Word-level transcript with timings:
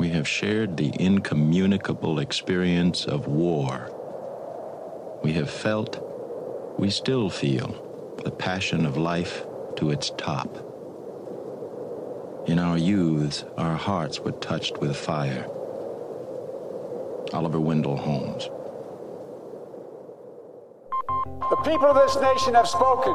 we 0.00 0.08
have 0.08 0.26
shared 0.26 0.78
the 0.78 0.90
incommunicable 0.98 2.20
experience 2.20 3.04
of 3.04 3.26
war. 3.26 3.92
We 5.22 5.34
have 5.34 5.50
felt, 5.50 6.00
we 6.78 6.88
still 6.88 7.28
feel, 7.28 7.68
the 8.24 8.30
passion 8.30 8.86
of 8.86 8.96
life 8.96 9.44
to 9.76 9.90
its 9.90 10.08
top. 10.16 10.48
In 12.48 12.58
our 12.58 12.78
youths, 12.78 13.44
our 13.58 13.76
hearts 13.76 14.20
were 14.20 14.32
touched 14.32 14.78
with 14.78 14.96
fire. 14.96 15.44
Oliver 17.34 17.60
Wendell 17.60 17.98
Holmes. 17.98 18.44
The 21.50 21.60
people 21.62 21.88
of 21.88 21.96
this 21.96 22.16
nation 22.22 22.54
have 22.54 22.66
spoken. 22.66 23.12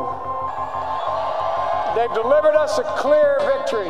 They've 1.96 2.14
delivered 2.14 2.56
us 2.56 2.78
a 2.78 2.84
clear 2.84 3.40
victory. 3.40 3.90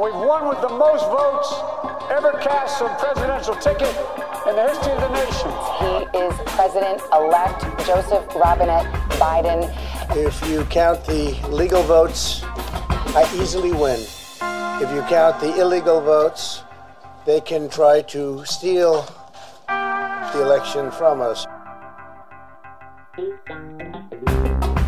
We've 0.00 0.14
won 0.14 0.48
with 0.48 0.62
the 0.62 0.70
most 0.70 1.04
votes 1.04 1.69
ever 2.10 2.32
cast 2.42 2.82
on 2.82 2.90
presidential 2.98 3.54
ticket 3.54 3.94
in 4.48 4.56
the 4.56 4.66
history 4.68 4.92
of 4.92 5.00
the 5.00 5.12
nation. 5.14 5.50
He 5.78 6.18
is 6.18 6.34
President-elect 6.58 7.86
Joseph 7.86 8.26
Robinette 8.34 8.86
Biden. 9.22 9.70
If 10.16 10.34
you 10.48 10.64
count 10.64 11.04
the 11.06 11.38
legal 11.50 11.82
votes, 11.84 12.42
I 13.14 13.30
easily 13.40 13.72
win. 13.72 14.00
If 14.82 14.90
you 14.92 15.02
count 15.08 15.38
the 15.40 15.60
illegal 15.60 16.00
votes, 16.00 16.64
they 17.26 17.40
can 17.40 17.68
try 17.68 18.02
to 18.08 18.44
steal 18.44 19.06
the 19.68 20.42
election 20.42 20.90
from 20.90 21.20
us. 21.20 21.46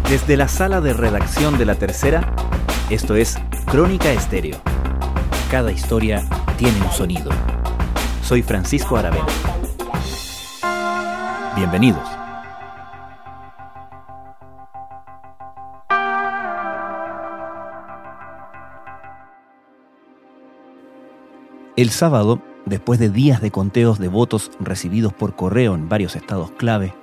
Desde 0.08 0.36
la 0.36 0.48
sala 0.48 0.80
de 0.80 0.92
redacción 0.92 1.56
de 1.56 1.66
La 1.66 1.76
Tercera, 1.76 2.34
esto 2.90 3.14
es 3.14 3.36
Crónica 3.66 4.10
Estéreo. 4.10 4.60
Cada 5.50 5.70
historia 5.70 6.22
tiene 6.62 6.80
un 6.80 6.92
sonido. 6.92 7.28
Soy 8.22 8.40
Francisco 8.40 8.96
Aravena. 8.96 9.26
Bienvenidos. 11.56 12.08
El 21.74 21.90
sábado, 21.90 22.40
después 22.64 23.00
de 23.00 23.10
días 23.10 23.40
de 23.40 23.50
conteos 23.50 23.98
de 23.98 24.06
votos 24.06 24.52
recibidos 24.60 25.12
por 25.12 25.34
correo 25.34 25.74
en 25.74 25.88
varios 25.88 26.14
estados 26.14 26.52
clave, 26.52 26.94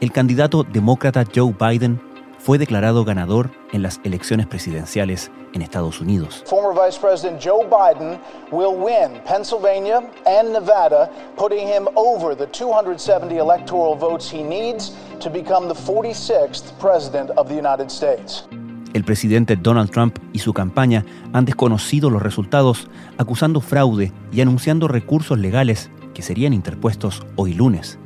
el 0.00 0.10
candidato 0.10 0.64
demócrata 0.64 1.24
Joe 1.32 1.54
Biden 1.56 2.00
fue 2.44 2.58
declarado 2.58 3.06
ganador 3.06 3.50
en 3.72 3.80
las 3.80 4.02
elecciones 4.04 4.46
presidenciales 4.46 5.30
en 5.54 5.62
Estados 5.62 6.02
Unidos. 6.02 6.44
Former 6.46 6.74
Vice 6.74 7.00
President 7.00 7.42
Joe 7.42 7.64
Biden 7.64 8.18
will 8.52 8.76
win 8.76 9.18
Pennsylvania 9.24 10.02
and 10.26 10.52
Nevada, 10.52 11.10
putting 11.38 11.66
him 11.66 11.88
over 11.94 12.36
the 12.36 12.46
270 12.48 13.38
electoral 13.38 13.96
votes 13.96 14.30
he 14.30 14.42
needs 14.42 14.94
to 15.20 15.30
become 15.30 15.68
the 15.68 15.74
46th 15.74 16.78
President 16.78 17.30
of 17.38 17.48
the 17.48 17.54
United 17.54 17.88
States. 17.88 18.44
El 18.92 19.04
presidente 19.04 19.56
Donald 19.56 19.90
Trump 19.90 20.18
y 20.34 20.40
su 20.40 20.52
campaña 20.52 21.06
han 21.32 21.46
desconocido 21.46 22.10
los 22.10 22.22
resultados, 22.22 22.88
acusando 23.16 23.62
fraude 23.62 24.12
y 24.30 24.42
anunciando 24.42 24.86
recursos 24.86 25.38
legales 25.38 25.90
que 26.12 26.20
serían 26.20 26.52
interpuestos 26.52 27.22
hoy 27.36 27.54
lunes. 27.54 27.98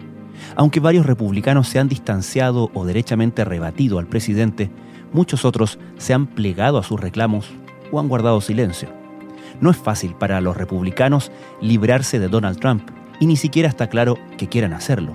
Aunque 0.56 0.80
varios 0.80 1.06
republicanos 1.06 1.68
se 1.68 1.78
han 1.78 1.88
distanciado 1.88 2.70
o 2.74 2.84
derechamente 2.84 3.44
rebatido 3.44 3.98
al 3.98 4.06
presidente, 4.06 4.70
muchos 5.12 5.44
otros 5.44 5.78
se 5.98 6.14
han 6.14 6.26
plegado 6.26 6.78
a 6.78 6.82
sus 6.82 7.00
reclamos 7.00 7.50
o 7.90 8.00
han 8.00 8.08
guardado 8.08 8.40
silencio. 8.40 8.88
No 9.60 9.70
es 9.70 9.76
fácil 9.76 10.14
para 10.14 10.40
los 10.40 10.56
republicanos 10.56 11.32
librarse 11.60 12.18
de 12.18 12.28
Donald 12.28 12.58
Trump 12.60 12.82
y 13.20 13.26
ni 13.26 13.36
siquiera 13.36 13.68
está 13.68 13.88
claro 13.88 14.18
que 14.36 14.48
quieran 14.48 14.72
hacerlo. 14.72 15.14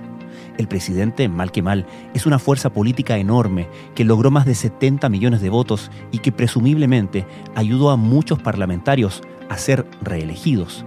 El 0.58 0.68
presidente, 0.68 1.28
mal 1.28 1.50
que 1.50 1.62
mal, 1.62 1.86
es 2.14 2.26
una 2.26 2.38
fuerza 2.38 2.72
política 2.72 3.18
enorme 3.18 3.68
que 3.94 4.04
logró 4.04 4.30
más 4.30 4.46
de 4.46 4.54
70 4.54 5.08
millones 5.08 5.40
de 5.40 5.48
votos 5.48 5.90
y 6.12 6.18
que 6.18 6.32
presumiblemente 6.32 7.26
ayudó 7.54 7.90
a 7.90 7.96
muchos 7.96 8.40
parlamentarios 8.40 9.22
a 9.48 9.58
ser 9.58 9.84
reelegidos. 10.00 10.84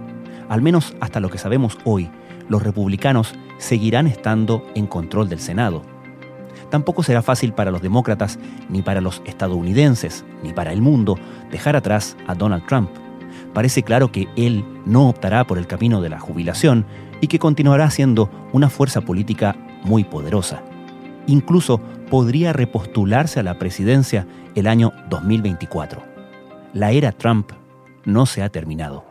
Al 0.48 0.62
menos 0.62 0.94
hasta 1.00 1.20
lo 1.20 1.28
que 1.28 1.38
sabemos 1.38 1.76
hoy, 1.84 2.10
los 2.48 2.62
republicanos 2.62 3.34
seguirán 3.58 4.06
estando 4.06 4.66
en 4.74 4.86
control 4.86 5.28
del 5.28 5.40
Senado. 5.40 5.82
Tampoco 6.70 7.02
será 7.02 7.22
fácil 7.22 7.52
para 7.52 7.70
los 7.70 7.82
demócratas, 7.82 8.38
ni 8.68 8.82
para 8.82 9.00
los 9.00 9.22
estadounidenses, 9.24 10.24
ni 10.42 10.52
para 10.52 10.72
el 10.72 10.82
mundo, 10.82 11.18
dejar 11.50 11.76
atrás 11.76 12.16
a 12.26 12.34
Donald 12.34 12.66
Trump. 12.66 12.90
Parece 13.54 13.82
claro 13.82 14.12
que 14.12 14.28
él 14.36 14.64
no 14.84 15.08
optará 15.08 15.46
por 15.46 15.58
el 15.58 15.66
camino 15.66 16.00
de 16.00 16.10
la 16.10 16.20
jubilación 16.20 16.84
y 17.20 17.26
que 17.26 17.38
continuará 17.38 17.90
siendo 17.90 18.30
una 18.52 18.68
fuerza 18.68 19.00
política 19.00 19.56
muy 19.84 20.04
poderosa. 20.04 20.62
Incluso 21.26 21.80
podría 22.10 22.52
repostularse 22.52 23.40
a 23.40 23.42
la 23.42 23.58
presidencia 23.58 24.26
el 24.54 24.66
año 24.66 24.92
2024. 25.08 26.02
La 26.74 26.90
era 26.90 27.12
Trump 27.12 27.52
no 28.08 28.26
se 28.26 28.42
ha 28.42 28.48
terminado. 28.48 29.04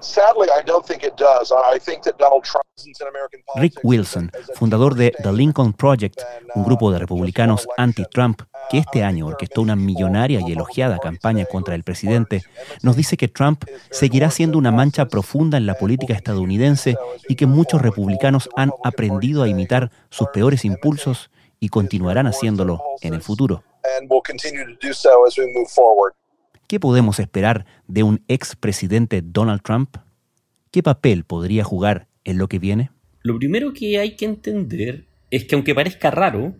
Rick 3.56 3.80
Wilson, 3.84 4.32
fundador 4.56 4.96
de 4.96 5.14
The 5.22 5.32
Lincoln 5.32 5.74
Project, 5.74 6.22
un 6.56 6.64
grupo 6.64 6.92
de 6.92 7.00
republicanos 7.00 7.68
anti-Trump 7.78 8.42
que 8.70 8.80
este 8.80 9.04
año 9.04 9.28
orquestó 9.28 9.62
una 9.62 9.76
millonaria 9.76 10.42
y 10.46 10.52
elogiada 10.52 10.98
campaña 10.98 11.46
contra 11.46 11.76
el 11.76 11.84
presidente, 11.84 12.44
nos 12.82 12.96
dice 12.96 13.18
que 13.18 13.28
Trump 13.28 13.64
seguirá 13.92 14.32
siendo 14.32 14.58
una 14.58 14.72
mancha 14.72 15.06
profunda 15.06 15.58
en 15.58 15.68
la 15.68 15.76
política 15.76 16.14
estadounidense 16.14 16.98
y 17.30 17.36
que 17.36 17.46
muchos 17.46 17.82
republicanos 17.82 18.50
han 18.56 18.72
aprendido 18.84 19.44
a 19.44 19.48
imitar 19.48 19.92
sus 20.10 20.28
peores 20.30 20.66
impulsos 20.66 21.30
y 21.60 21.70
continuarán 21.70 22.28
haciéndolo 22.28 22.82
en 23.02 23.14
el 23.14 23.22
futuro. 23.22 23.64
¿Qué 26.68 26.82
podemos 26.82 27.22
esperar 27.22 27.66
de 27.88 28.04
un 28.04 28.22
expresidente 28.28 29.22
Donald 29.24 29.62
Trump? 29.62 29.96
¿Qué 30.70 30.84
papel 30.84 31.24
podría 31.24 31.64
jugar 31.64 32.08
en 32.26 32.38
lo 32.38 32.50
que 32.50 32.60
viene? 32.60 32.92
Lo 33.24 33.38
primero 33.40 33.72
que 33.72 34.00
hay 34.00 34.18
que 34.18 34.26
entender 34.26 35.06
es 35.32 35.46
que 35.46 35.56
aunque 35.56 35.74
parezca 35.74 36.12
raro, 36.12 36.56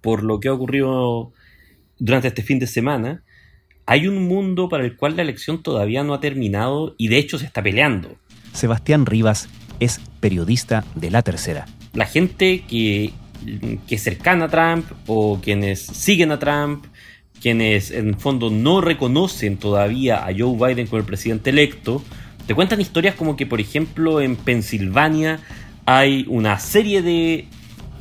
por 0.00 0.22
lo 0.22 0.40
que 0.40 0.48
ha 0.48 0.54
ocurrido 0.54 1.34
durante 1.98 2.28
este 2.28 2.42
fin 2.42 2.58
de 2.58 2.66
semana, 2.66 3.22
hay 3.84 4.08
un 4.08 4.26
mundo 4.26 4.70
para 4.70 4.82
el 4.82 4.96
cual 4.96 5.16
la 5.16 5.22
elección 5.22 5.62
todavía 5.62 6.02
no 6.04 6.14
ha 6.14 6.20
terminado 6.20 6.94
y 6.96 7.08
de 7.08 7.18
hecho 7.18 7.38
se 7.38 7.44
está 7.44 7.62
peleando. 7.62 8.16
Sebastián 8.54 9.04
Rivas 9.04 9.50
es 9.78 10.00
periodista 10.20 10.86
de 10.94 11.10
La 11.10 11.20
Tercera. 11.20 11.66
La 11.92 12.06
gente 12.06 12.64
que, 12.66 13.12
que 13.86 13.94
es 13.94 14.02
cercana 14.02 14.46
a 14.46 14.48
Trump 14.48 14.86
o 15.06 15.38
quienes 15.42 15.80
siguen 15.80 16.32
a 16.32 16.38
Trump 16.38 16.86
quienes 17.40 17.90
en 17.90 18.18
fondo 18.18 18.50
no 18.50 18.80
reconocen 18.80 19.56
todavía 19.56 20.26
a 20.26 20.30
Joe 20.36 20.56
Biden 20.56 20.86
como 20.86 20.98
el 20.98 21.06
presidente 21.06 21.50
electo, 21.50 22.02
te 22.46 22.54
cuentan 22.54 22.80
historias 22.80 23.14
como 23.14 23.36
que, 23.36 23.46
por 23.46 23.60
ejemplo, 23.60 24.20
en 24.20 24.36
Pensilvania 24.36 25.40
hay 25.86 26.24
una 26.28 26.58
serie 26.58 27.02
de 27.02 27.46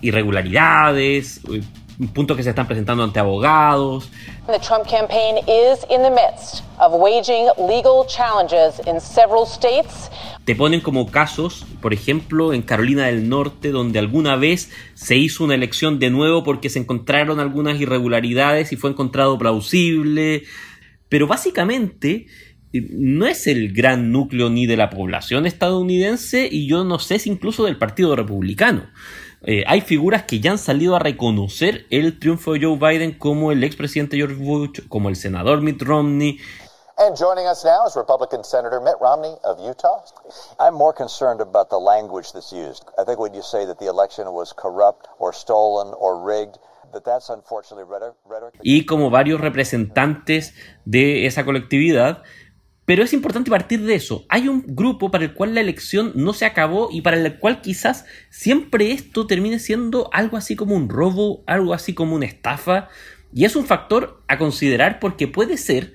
irregularidades, 0.02 1.42
eh, 1.52 1.62
puntos 2.08 2.38
que 2.38 2.44
se 2.44 2.50
están 2.50 2.68
presentando 2.68 3.04
ante 3.04 3.20
abogados. 3.20 4.10
The 4.48 4.60
Trump 4.60 4.88
campaign 4.88 5.38
is 5.48 5.86
in 5.90 6.02
the 6.02 6.10
midst 6.10 6.64
of 6.80 6.94
waging 6.94 7.50
legal 7.58 8.06
challenges 8.08 8.80
in 8.88 9.02
several 9.02 9.46
states. 9.46 10.10
Te 10.46 10.56
ponen 10.56 10.82
como 10.82 11.12
casos, 11.12 11.66
por 11.82 11.94
ejemplo, 11.94 12.54
en 12.54 12.62
Carolina 12.62 13.08
del 13.08 13.28
Norte, 13.28 13.72
donde 13.72 14.00
alguna 14.00 14.36
vez 14.36 14.72
se 14.94 15.16
hizo 15.18 15.44
una 15.44 15.56
elección 15.56 16.00
de 16.00 16.10
nuevo 16.10 16.44
porque 16.44 16.70
se 16.70 16.80
encontraron 16.80 17.40
algunas 17.40 17.80
irregularidades 17.80 18.72
y 18.72 18.78
fue 18.78 18.90
encontrado 18.92 19.38
plausible. 19.38 20.44
Pero 21.10 21.28
básicamente 21.28 22.28
eh, 22.72 22.88
no 22.92 23.28
es 23.28 23.46
el 23.48 23.74
gran 23.74 24.12
núcleo 24.12 24.50
ni 24.50 24.66
de 24.66 24.78
la 24.78 24.90
población 24.90 25.46
estadounidense 25.46 26.48
y 26.50 26.68
yo 26.68 26.84
no 26.84 27.00
sé 27.00 27.20
si 27.20 27.30
incluso 27.30 27.66
del 27.66 27.78
Partido 27.78 28.16
Republicano. 28.16 28.88
Eh, 29.44 29.64
hay 29.68 29.82
figuras 29.82 30.24
que 30.24 30.42
ya 30.42 30.52
han 30.52 30.58
salido 30.58 30.96
a 30.96 31.00
reconocer 31.00 31.86
el 31.92 32.20
triunfo 32.20 32.54
de 32.54 32.62
Joe 32.62 32.78
Biden 32.78 33.18
como 33.18 33.52
el 33.52 33.64
expresidente 33.64 34.18
George 34.18 34.36
Bush, 34.36 34.82
como 34.90 35.08
el 35.08 35.16
senador 35.16 35.62
Mitt 35.62 35.82
Romney. 35.82 36.40
And 36.98 37.16
joining 37.16 37.48
us 37.48 37.64
now 37.64 37.88
is 37.88 37.96
Republican 37.96 38.44
Senator 38.44 38.82
Mitt 38.82 38.96
Romney 39.00 39.34
of 39.46 39.58
Utah. 39.66 40.04
I'm 40.60 40.74
more 40.74 40.94
concerned 40.94 41.40
about 41.40 41.70
the 41.70 41.80
language 41.80 42.34
that's 42.34 42.52
used. 42.52 42.84
I 42.98 43.06
think 43.06 43.20
when 43.20 43.34
you 43.34 43.42
say 43.42 43.66
that 43.66 43.80
the 43.80 43.88
election 43.88 44.26
was 44.34 44.52
corrupt 44.52 45.08
or 45.18 45.32
stolen 45.32 45.94
or 45.98 46.22
rigged, 46.22 46.58
that 46.92 47.06
that's 47.06 47.30
unfortunately 47.30 47.86
rhetoric. 47.86 48.60
Y 48.62 48.86
como 48.86 49.10
varios 49.10 49.40
representantes 49.40 50.54
de 50.84 51.26
esa 51.26 51.46
colectividad 51.46 52.24
pero 52.90 53.04
es 53.04 53.14
importante 53.14 53.52
partir 53.52 53.86
de 53.86 53.94
eso. 53.94 54.26
Hay 54.30 54.48
un 54.48 54.64
grupo 54.66 55.12
para 55.12 55.24
el 55.24 55.36
cual 55.36 55.54
la 55.54 55.62
elección 55.62 56.12
no 56.16 56.34
se 56.34 56.48
acabó 56.48 56.90
y 56.92 57.02
para 57.02 57.18
el 57.18 57.38
cual 57.38 57.62
quizás 57.62 58.06
siempre 58.32 58.94
esto 58.94 59.28
termine 59.28 59.60
siendo 59.60 60.10
algo 60.12 60.38
así 60.38 60.56
como 60.56 60.74
un 60.74 60.90
robo, 60.90 61.44
algo 61.46 61.76
así 61.76 61.94
como 61.94 62.16
una 62.16 62.26
estafa. 62.26 62.88
Y 63.32 63.46
es 63.46 63.56
un 63.56 63.66
factor 63.66 64.24
a 64.28 64.40
considerar 64.40 65.00
porque 65.00 65.28
puede 65.28 65.58
ser 65.58 65.94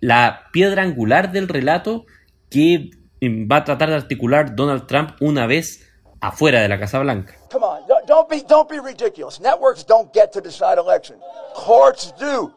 la 0.00 0.42
piedra 0.52 0.82
angular 0.82 1.32
del 1.32 1.48
relato 1.48 2.04
que 2.50 2.90
va 3.22 3.56
a 3.56 3.64
tratar 3.64 3.88
de 3.88 3.96
articular 3.96 4.54
Donald 4.54 4.86
Trump 4.86 5.12
una 5.20 5.46
vez 5.46 5.90
afuera 6.20 6.60
de 6.60 6.68
la 6.68 6.78
Casa 6.78 6.98
Blanca. 6.98 7.36
Come 7.50 7.64
on, 7.64 7.78
don't 8.06 8.28
be, 8.28 8.42
don't 8.46 8.68
be 8.68 8.80
ridiculous. 8.80 9.40
Networks 9.40 9.82
don't 9.86 10.12
get 10.12 10.30
to 10.32 10.42
decide 10.42 10.76
elections. 10.76 11.22
Courts 11.54 12.12
do. 12.20 12.52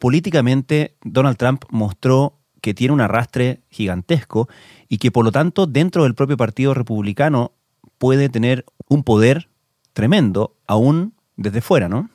Políticamente, 0.00 0.96
Donald 1.04 1.36
Trump 1.36 1.64
mostró 1.68 2.38
que 2.62 2.72
tiene 2.72 2.94
un 2.94 3.02
arrastre 3.02 3.60
gigantesco 3.68 4.48
y 4.88 4.96
que 4.96 5.10
por 5.10 5.26
lo 5.26 5.30
tanto 5.30 5.66
dentro 5.66 6.04
del 6.04 6.14
propio 6.14 6.38
Partido 6.38 6.72
Republicano 6.72 7.52
puede 7.98 8.30
tener 8.30 8.64
un 8.88 9.04
poder 9.04 9.50
tremendo, 9.92 10.56
aún 10.66 11.12
desde 11.36 11.60
fuera, 11.60 11.90
¿no? 11.90 12.08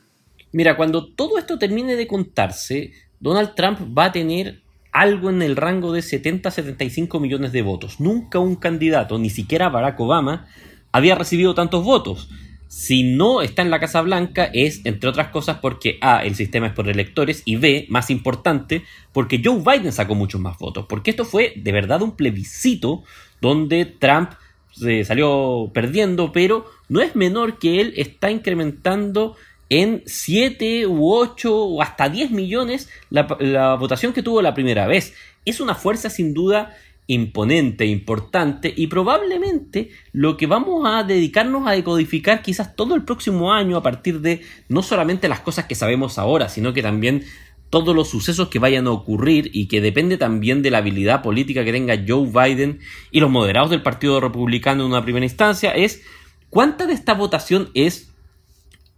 Mira, 0.51 0.75
cuando 0.77 1.13
todo 1.13 1.37
esto 1.37 1.59
termine 1.59 1.95
de 1.95 2.07
contarse, 2.07 2.91
Donald 3.19 3.53
Trump 3.53 3.79
va 3.95 4.05
a 4.05 4.11
tener 4.11 4.63
algo 4.91 5.29
en 5.29 5.43
el 5.43 5.55
rango 5.55 5.93
de 5.93 5.99
70-75 5.99 7.19
millones 7.19 7.51
de 7.51 7.61
votos. 7.61 7.99
Nunca 7.99 8.39
un 8.39 8.55
candidato, 8.55 9.19
ni 9.19 9.29
siquiera 9.29 9.69
Barack 9.69 9.99
Obama, 9.99 10.47
había 10.91 11.13
recibido 11.13 11.53
tantos 11.53 11.83
votos. 11.83 12.31
Si 12.67 13.03
no 13.03 13.41
está 13.41 13.61
en 13.61 13.69
la 13.69 13.79
Casa 13.79 14.01
Blanca 14.01 14.49
es, 14.53 14.81
entre 14.85 15.09
otras 15.09 15.29
cosas, 15.29 15.59
porque 15.61 15.97
A, 16.01 16.25
el 16.25 16.35
sistema 16.35 16.67
es 16.67 16.73
por 16.73 16.89
electores 16.89 17.41
y 17.45 17.55
B, 17.57 17.85
más 17.89 18.09
importante, 18.09 18.83
porque 19.13 19.41
Joe 19.43 19.61
Biden 19.61 19.91
sacó 19.91 20.15
muchos 20.15 20.41
más 20.41 20.57
votos. 20.57 20.85
Porque 20.87 21.11
esto 21.11 21.25
fue 21.25 21.53
de 21.55 21.71
verdad 21.71 22.01
un 22.01 22.15
plebiscito 22.15 23.03
donde 23.39 23.85
Trump 23.85 24.31
se 24.71 25.05
salió 25.05 25.71
perdiendo, 25.73 26.31
pero 26.31 26.65
no 26.89 27.01
es 27.01 27.15
menor 27.15 27.59
que 27.59 27.79
él 27.81 27.93
está 27.95 28.29
incrementando 28.29 29.35
en 29.69 30.03
7 30.05 30.87
u 30.87 31.11
8 31.13 31.55
o 31.55 31.81
hasta 31.81 32.09
10 32.09 32.31
millones 32.31 32.89
la, 33.09 33.75
votación 33.75 34.13
que 34.13 34.23
tuvo 34.23 34.41
la 34.41 34.53
primera 34.53 34.87
vez. 34.87 35.13
Es 35.45 35.59
una 35.59 35.75
fuerza 35.75 36.09
sin 36.09 36.33
duda 36.33 36.75
imponente, 37.07 37.85
importante 37.85 38.73
y 38.75 38.87
probablemente 38.87 39.89
lo 40.11 40.37
que 40.37 40.47
vamos 40.47 40.87
a 40.87 41.03
dedicarnos 41.03 41.67
a 41.67 41.71
decodificar 41.71 42.41
quizás 42.41 42.75
todo 42.75 42.95
el 42.95 43.03
próximo 43.03 43.53
año 43.53 43.77
a 43.77 43.83
partir 43.83 44.21
de 44.21 44.41
no 44.69 44.81
solamente 44.81 45.27
las 45.27 45.41
cosas 45.41 45.65
que 45.65 45.75
sabemos 45.75 46.17
ahora, 46.17 46.49
sino 46.49 46.73
que 46.73 46.81
también 46.81 47.23
todos 47.69 47.95
los 47.95 48.09
sucesos 48.09 48.49
que 48.49 48.59
vayan 48.59 48.87
a 48.87 48.91
ocurrir 48.91 49.49
y 49.53 49.67
que 49.67 49.81
depende 49.81 50.17
también 50.17 50.61
de 50.61 50.71
la 50.71 50.79
habilidad 50.79 51.21
política 51.21 51.63
que 51.63 51.71
tenga 51.71 52.01
Joe 52.07 52.27
Biden 52.27 52.79
y 53.11 53.19
los 53.19 53.29
moderados 53.29 53.69
del 53.69 53.81
Partido 53.81 54.19
Republicano 54.19 54.83
en 54.83 54.91
una 54.91 55.03
primera 55.03 55.25
instancia 55.25 55.71
es 55.71 56.01
cuánta 56.49 56.87
de 56.87 56.93
esta 56.93 57.13
votación 57.13 57.69
es 57.73 58.11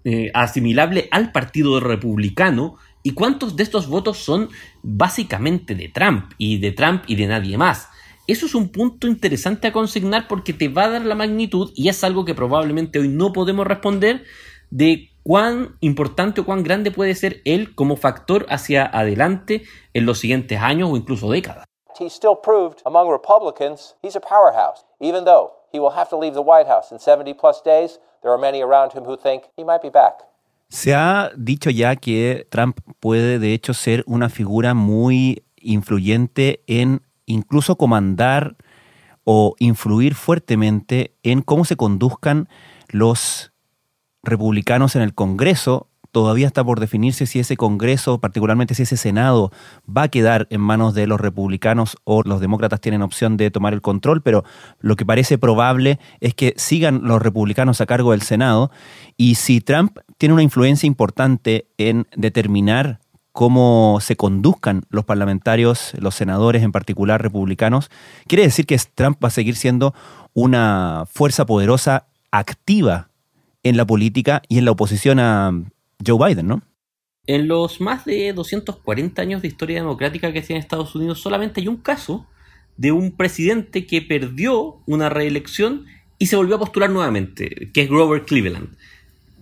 eh, 0.06 0.32
asimilable 0.34 1.08
al 1.12 1.32
Partido 1.32 1.80
Republicano 1.80 2.78
y 3.04 3.12
cuántos 3.12 3.56
de 3.56 3.64
estos 3.64 3.88
votos 3.88 4.18
son 4.18 4.50
básicamente 4.84 5.76
de 5.76 5.90
Trump 5.90 6.32
y 6.38 6.60
de 6.60 6.72
Trump 6.72 7.04
y 7.08 7.16
de 7.16 7.28
nadie 7.28 7.58
más. 7.58 7.90
Eso 8.28 8.46
es 8.46 8.56
un 8.56 8.74
punto 8.74 9.08
interesante 9.08 9.68
a 9.68 9.72
consignar 9.72 10.28
porque 10.28 10.52
te 10.52 10.68
va 10.68 10.84
a 10.84 10.90
dar 10.90 11.06
la 11.06 11.16
magnitud 11.16 11.72
y 11.76 11.88
es 11.88 12.04
algo 12.04 12.26
que 12.26 12.36
probablemente 12.36 13.00
hoy 13.00 13.08
no 13.08 13.32
podemos 13.32 13.66
responder 13.66 14.26
de 14.70 15.12
cuán 15.24 15.78
importante 15.80 16.42
o 16.42 16.46
cuán 16.46 16.62
grande 16.62 16.92
puede 16.92 17.16
ser 17.16 17.42
él 17.46 17.74
como 17.74 17.96
factor 17.96 18.46
hacia 18.50 18.86
adelante 18.86 19.64
en 19.94 20.06
los 20.06 20.20
siguientes 20.20 20.60
años 20.60 20.90
o 20.92 20.98
incluso 20.98 21.32
décadas. 21.32 21.64
He 21.98 22.10
still 22.10 22.36
proved 22.36 22.82
among 22.86 23.10
Republicans 23.10 23.96
he's 24.04 24.18
a 24.18 24.20
powerhouse, 24.20 24.86
even 25.00 25.24
though 25.24 25.54
he 25.72 25.80
will 25.80 25.96
have 25.96 26.10
to 26.10 26.20
leave 26.20 26.34
the 26.34 26.42
White 26.42 26.68
House 26.68 26.92
in 26.92 27.00
70 27.00 27.34
plus 27.34 27.64
days. 27.64 27.98
There 28.22 28.32
are 28.34 28.38
many 28.38 28.62
around 28.62 28.92
him 28.92 29.06
who 29.06 29.16
think 29.16 29.44
he 29.56 29.64
might 29.64 29.82
be 29.82 29.90
back. 29.90 30.28
Se 30.68 30.94
ha 30.94 31.32
dicho 31.38 31.70
ya 31.70 31.96
que 31.96 32.46
Trump 32.50 32.80
puede 33.00 33.40
de 33.40 33.54
hecho 33.54 33.74
ser 33.74 34.04
una 34.06 34.28
figura 34.28 34.74
muy 34.74 35.46
influyente 35.56 36.62
en 36.68 37.07
incluso 37.28 37.78
comandar 37.78 38.56
o 39.24 39.56
influir 39.60 40.16
fuertemente 40.16 41.14
en 41.22 41.42
cómo 41.42 41.66
se 41.66 41.76
conduzcan 41.76 42.50
los 42.88 43.52
republicanos 44.24 44.96
en 44.96 45.02
el 45.04 45.14
Congreso. 45.14 45.90
Todavía 46.14 46.48
está 46.48 46.64
por 46.64 46.80
definirse 46.80 47.26
si 47.26 47.40
ese 47.40 47.58
Congreso, 47.58 48.20
particularmente 48.20 48.74
si 48.74 48.84
ese 48.84 48.96
Senado, 48.96 49.52
va 49.86 50.04
a 50.04 50.08
quedar 50.08 50.48
en 50.50 50.62
manos 50.62 50.94
de 50.94 51.06
los 51.06 51.20
republicanos 51.20 51.98
o 52.06 52.24
los 52.24 52.40
demócratas 52.40 52.80
tienen 52.80 53.02
opción 53.02 53.36
de 53.36 53.52
tomar 53.52 53.74
el 53.74 53.82
control, 53.82 54.22
pero 54.22 54.46
lo 54.80 54.96
que 54.96 55.06
parece 55.06 55.38
probable 55.38 56.00
es 56.22 56.34
que 56.34 56.54
sigan 56.56 57.02
los 57.04 57.22
republicanos 57.22 57.82
a 57.82 57.86
cargo 57.86 58.12
del 58.12 58.22
Senado. 58.22 58.72
Y 59.18 59.36
si 59.36 59.60
Trump 59.60 60.00
tiene 60.18 60.34
una 60.34 60.44
influencia 60.44 60.88
importante 60.88 61.68
en 61.78 62.08
determinar 62.16 63.02
cómo 63.38 64.00
se 64.02 64.16
conduzcan 64.16 64.86
los 64.90 65.06
parlamentarios, 65.06 65.92
los 66.00 66.16
senadores 66.16 66.64
en 66.64 66.72
particular 66.72 67.22
republicanos, 67.22 67.92
quiere 68.26 68.42
decir 68.42 68.66
que 68.66 68.76
Trump 68.96 69.24
va 69.24 69.28
a 69.28 69.30
seguir 69.30 69.56
siendo 69.56 69.94
una 70.34 71.04
fuerza 71.06 71.46
poderosa 71.46 72.08
activa 72.32 73.12
en 73.62 73.78
la 73.78 73.86
política 73.86 74.42
y 74.50 74.58
en 74.58 74.66
la 74.66 74.72
oposición 74.72 75.20
a, 75.20 75.52
Joe 76.04 76.28
Biden, 76.28 76.48
¿no? 76.48 76.64
En 77.28 77.48
los 77.48 77.80
más 77.80 78.06
de 78.06 78.34
240 78.34 79.22
años 79.22 79.44
de 79.44 79.50
historia 79.50 79.82
democrática 79.82 80.34
que 80.34 80.42
tiene 80.42 80.60
Estados 80.60 80.96
Unidos, 80.96 81.22
solamente 81.22 81.62
hay 81.62 81.68
un 81.68 81.78
caso 81.78 82.26
de 82.76 82.92
un 82.92 83.12
presidente 83.12 83.86
que 83.86 84.02
perdió 84.02 84.78
una 84.88 85.10
reelección 85.10 85.86
y 86.18 86.26
se 86.26 86.38
volvió 86.38 86.56
a 86.56 86.60
postular 86.60 86.90
nuevamente, 86.90 87.70
que 87.72 87.84
es 87.84 87.88
Grover 87.88 88.26
Cleveland. 88.26 88.76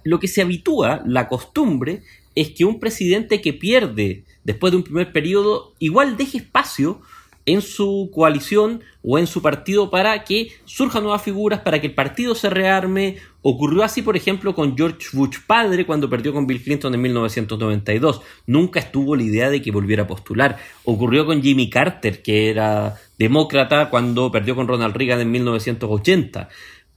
Lo 0.03 0.19
que 0.19 0.27
se 0.27 0.41
habitúa, 0.41 1.01
la 1.05 1.29
costumbre, 1.29 2.03
es 2.35 2.51
que 2.51 2.65
un 2.65 2.79
presidente 2.79 3.41
que 3.41 3.53
pierde 3.53 4.25
después 4.43 4.71
de 4.71 4.77
un 4.77 4.83
primer 4.83 5.11
periodo 5.11 5.73
igual 5.79 6.17
deje 6.17 6.37
espacio 6.37 7.01
en 7.45 7.61
su 7.61 8.09
coalición 8.13 8.81
o 9.03 9.19
en 9.19 9.27
su 9.27 9.41
partido 9.41 9.91
para 9.91 10.23
que 10.23 10.49
surjan 10.65 11.03
nuevas 11.03 11.21
figuras, 11.21 11.59
para 11.59 11.79
que 11.79 11.87
el 11.87 11.93
partido 11.93 12.33
se 12.33 12.49
rearme. 12.49 13.17
Ocurrió 13.43 13.83
así, 13.83 14.01
por 14.01 14.17
ejemplo, 14.17 14.55
con 14.55 14.75
George 14.75 15.09
Bush 15.13 15.37
padre 15.45 15.85
cuando 15.85 16.09
perdió 16.09 16.33
con 16.33 16.47
Bill 16.47 16.63
Clinton 16.63 16.93
en 16.95 17.01
1992. 17.01 18.21
Nunca 18.47 18.79
estuvo 18.79 19.15
la 19.15 19.21
idea 19.21 19.51
de 19.51 19.61
que 19.61 19.71
volviera 19.71 20.03
a 20.03 20.07
postular. 20.07 20.57
Ocurrió 20.83 21.27
con 21.27 21.43
Jimmy 21.43 21.69
Carter, 21.69 22.23
que 22.23 22.49
era 22.49 22.95
demócrata 23.19 23.91
cuando 23.91 24.31
perdió 24.31 24.55
con 24.55 24.67
Ronald 24.67 24.95
Reagan 24.95 25.21
en 25.21 25.31
1980. 25.31 26.49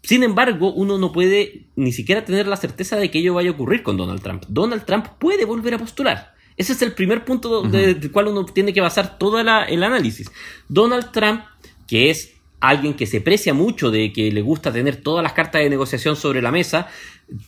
Sin 0.08 0.22
embargo, 0.22 0.72
uno 0.72 0.96
no 0.96 1.12
puede 1.12 1.66
ni 1.76 1.92
siquiera 1.92 2.24
tener 2.24 2.46
la 2.46 2.56
certeza 2.56 2.96
de 2.96 3.10
que 3.10 3.18
ello 3.18 3.34
vaya 3.34 3.50
a 3.50 3.52
ocurrir 3.52 3.82
con 3.82 3.98
Donald 3.98 4.22
Trump. 4.22 4.42
Donald 4.48 4.86
Trump 4.86 5.04
puede 5.18 5.44
volver 5.44 5.74
a 5.74 5.78
postular. 5.78 6.32
Ese 6.56 6.72
es 6.72 6.80
el 6.80 6.92
primer 6.92 7.26
punto 7.26 7.60
del 7.60 8.10
cual 8.10 8.28
uno 8.28 8.46
tiene 8.46 8.72
que 8.72 8.80
basar 8.80 9.18
todo 9.18 9.38
el 9.38 9.48
análisis. 9.82 10.32
Donald 10.66 11.10
Trump, 11.12 11.42
que 11.86 12.08
es 12.08 12.32
alguien 12.58 12.94
que 12.94 13.04
se 13.04 13.20
precia 13.20 13.52
mucho 13.52 13.90
de 13.90 14.10
que 14.14 14.32
le 14.32 14.40
gusta 14.40 14.72
tener 14.72 14.96
todas 14.96 15.22
las 15.22 15.34
cartas 15.34 15.60
de 15.60 15.68
negociación 15.68 16.16
sobre 16.16 16.40
la 16.40 16.52
mesa, 16.52 16.88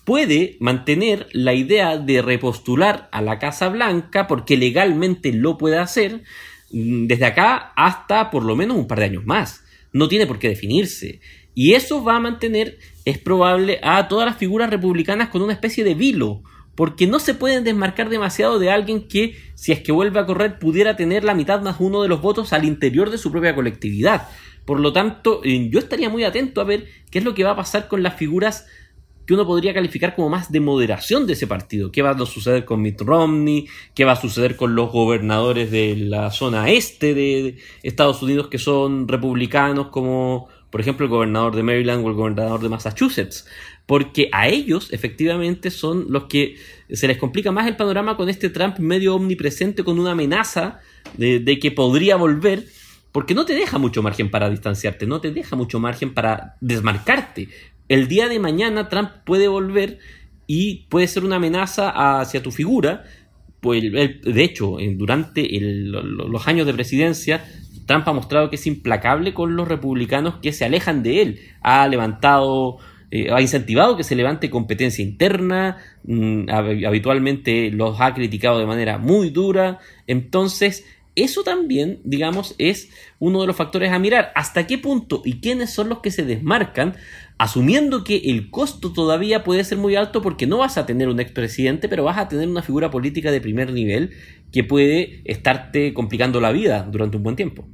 puede 0.04 0.58
mantener 0.61 1.28
la 1.32 1.54
idea 1.54 1.96
de 1.96 2.20
repostular 2.20 3.08
a 3.11 3.23
la 3.23 3.38
Casa 3.38 3.70
Blanca 3.70 4.26
porque 4.26 4.58
legalmente 4.58 5.32
lo 5.32 5.56
puede 5.56 5.78
hacer 5.78 6.25
mm, 6.73 7.06
desde 7.06 7.25
acá 7.25 7.73
hasta 7.75 8.30
por 8.30 8.44
lo 8.44 8.54
menos 8.54 8.76
un 8.76 8.87
par 8.87 8.99
de 8.99 9.06
años 9.06 9.25
más. 9.25 9.64
No 9.92 10.08
tiene 10.08 10.26
por 10.26 10.38
qué 10.38 10.49
definirse. 10.49 11.20
Y 11.54 11.75
eso 11.75 12.02
va 12.04 12.16
a 12.16 12.21
mantener, 12.21 12.78
es 13.04 13.19
probable, 13.19 13.80
a 13.83 14.09
todas 14.09 14.26
las 14.26 14.37
figuras 14.37 14.71
republicanas 14.71 15.28
con 15.28 15.42
una 15.42 15.52
especie 15.52 15.85
de 15.85 15.95
vilo 15.95 16.42
porque 16.80 17.07
no 17.07 17.19
se 17.19 17.35
pueden 17.35 17.62
desmarcar 17.62 18.09
demasiado 18.09 18.59
de 18.59 18.71
alguien 18.71 19.07
que, 19.07 19.37
si 19.54 19.71
es 19.71 19.80
que 19.80 19.92
vuelve 19.92 20.19
a 20.19 20.25
correr, 20.25 20.59
pudiera 20.59 20.97
tener 20.97 21.25
la 21.25 21.35
mitad 21.35 21.61
más 21.61 21.76
uno 21.78 22.00
de 22.00 22.09
los 22.09 22.23
votos 22.23 22.54
al 22.54 22.64
interior 22.64 23.11
de 23.11 23.19
su 23.19 23.30
propia 23.30 23.54
colectividad. 23.54 24.28
Por 24.64 24.80
lo 24.80 24.90
tanto, 24.90 25.42
eh, 25.45 25.69
yo 25.71 25.78
estaría 25.78 26.09
muy 26.09 26.25
atento 26.25 26.61
a 26.61 26.64
ver 26.64 26.87
qué 27.11 27.19
es 27.19 27.25
lo 27.26 27.35
que 27.35 27.45
va 27.45 27.50
a 27.50 27.57
pasar 27.57 27.87
con 27.87 28.02
las 28.02 28.14
figuras 28.14 28.66
que 29.26 29.35
uno 29.35 29.47
podría 29.47 29.75
calificar 29.75 30.16
como 30.16 30.28
más 30.28 30.50
de 30.50 30.61
moderación 30.61 31.26
de 31.26 31.35
ese 31.35 31.47
partido. 31.47 31.92
¿Qué 31.92 32.02
va 32.02 32.11
a 32.11 32.26
suceder 32.26 32.64
con 32.64 32.80
Mitt 32.80 33.00
Romney? 33.02 33.69
¿Qué 33.95 34.04
va 34.04 34.12
a 34.12 34.16
suceder 34.16 34.57
con 34.57 34.75
los 34.75 34.90
gobernadores 34.90 35.71
de 35.71 35.97
la 35.97 36.30
zona 36.30 36.71
este 36.71 37.14
de 37.14 37.59
Estados 37.83 38.23
Unidos 38.23 38.49
que 38.49 38.59
son 38.59 39.07
republicanos, 39.07 39.88
como 39.88 40.49
por 40.70 40.80
ejemplo 40.80 41.06
el 41.06 41.10
gobernador 41.10 41.54
de 41.56 41.62
Maryland 41.62 42.04
o 42.04 42.08
el 42.08 42.14
gobernador 42.14 42.60
de 42.60 42.68
Massachusetts? 42.68 43.46
porque 43.90 44.28
a 44.30 44.46
ellos 44.46 44.92
efectivamente 44.92 45.68
son 45.72 46.06
los 46.10 46.26
que 46.26 46.54
se 46.92 47.08
les 47.08 47.18
complica 47.18 47.50
más 47.50 47.66
el 47.66 47.74
panorama 47.74 48.16
con 48.16 48.28
este 48.28 48.48
Trump 48.48 48.78
medio 48.78 49.16
omnipresente, 49.16 49.82
con 49.82 49.98
una 49.98 50.12
amenaza 50.12 50.78
de, 51.16 51.58
que 51.58 51.72
podría 51.72 52.14
volver, 52.14 52.66
porque 53.10 53.34
no 53.34 53.44
te 53.44 53.52
deja 53.52 53.78
mucho 53.78 54.00
margen 54.00 54.30
para 54.30 54.48
distanciarte, 54.48 55.08
no 55.08 55.20
te 55.20 55.32
deja 55.32 55.56
mucho 55.56 55.80
margen 55.80 56.14
para 56.14 56.54
desmarcarte. 56.60 57.48
El 57.88 58.06
día 58.06 58.28
de 58.28 58.38
mañana 58.38 58.88
Trump 58.88 59.10
puede 59.24 59.48
volver 59.48 59.98
y 60.46 60.86
puede 60.88 61.08
ser 61.08 61.24
una 61.24 61.36
amenaza 61.36 62.20
hacia 62.20 62.44
tu 62.44 62.52
figura. 62.52 63.02
Pues, 63.58 63.82
de 63.82 64.44
hecho, 64.44 64.76
durante 64.92 65.48
los 65.50 66.46
años 66.46 66.64
de 66.64 66.74
presidencia, 66.74 67.44
Trump 67.90 68.06
ha 68.06 68.12
mostrado 68.12 68.50
que 68.50 68.54
es 68.54 68.68
implacable 68.68 69.35
con 69.35 69.56
los 69.56 69.66
republicanos 69.66 70.37
que 70.40 70.52
se 70.52 70.64
alejan 70.64 71.02
de 71.02 71.23
él. 71.23 71.40
Ha 71.61 71.88
levantado 71.88 72.78
eh, 73.11 73.32
ha 73.32 73.40
incentivado 73.40 73.97
que 73.97 74.04
se 74.04 74.14
levante 74.14 74.49
competencia 74.49 75.02
interna, 75.02 75.78
mm, 76.04 76.49
habitualmente 76.87 77.73
los 77.73 78.00
ha 78.00 78.14
criticado 78.14 78.61
de 78.61 78.66
manera 78.66 78.99
muy 78.99 79.30
dura, 79.30 79.80
entonces 80.06 80.87
eso 81.17 81.43
también, 81.43 82.00
digamos, 82.05 82.55
es 82.59 82.90
uno 83.19 83.40
de 83.40 83.47
los 83.47 83.57
factores 83.57 83.93
a 83.93 83.99
mirar. 83.99 84.33
¿Hasta 84.35 84.67
qué 84.67 84.79
punto 84.79 85.23
y 85.25 85.40
quiénes 85.40 85.71
son 85.71 85.88
los 85.88 86.00
que 86.00 86.11
se 86.11 86.25
desmarcan, 86.25 86.95
asumiendo 87.38 88.05
que 88.05 88.17
el 88.26 88.50
costo 88.50 88.93
todavía 88.93 89.45
puede 89.45 89.64
ser 89.64 89.79
muy 89.79 89.97
alto 89.97 90.23
porque 90.23 90.47
no 90.47 90.59
vas 90.59 90.79
a 90.79 90.87
tener 90.87 91.09
un 91.09 91.21
expresidente, 91.21 91.88
pero 91.88 92.05
vas 92.05 92.19
a 92.19 92.29
tener 92.29 92.49
una 92.49 92.62
figura 92.62 92.90
política 92.90 93.31
de 93.31 93.40
primer 93.40 93.73
nivel 93.73 94.11
que 94.52 94.64
puede 94.64 95.23
estarte 95.25 95.95
complicando 95.95 96.40
la 96.40 96.52
vida 96.52 96.87
durante 96.90 97.17
un 97.17 97.23
buen 97.23 97.37
tiempo? 97.37 97.67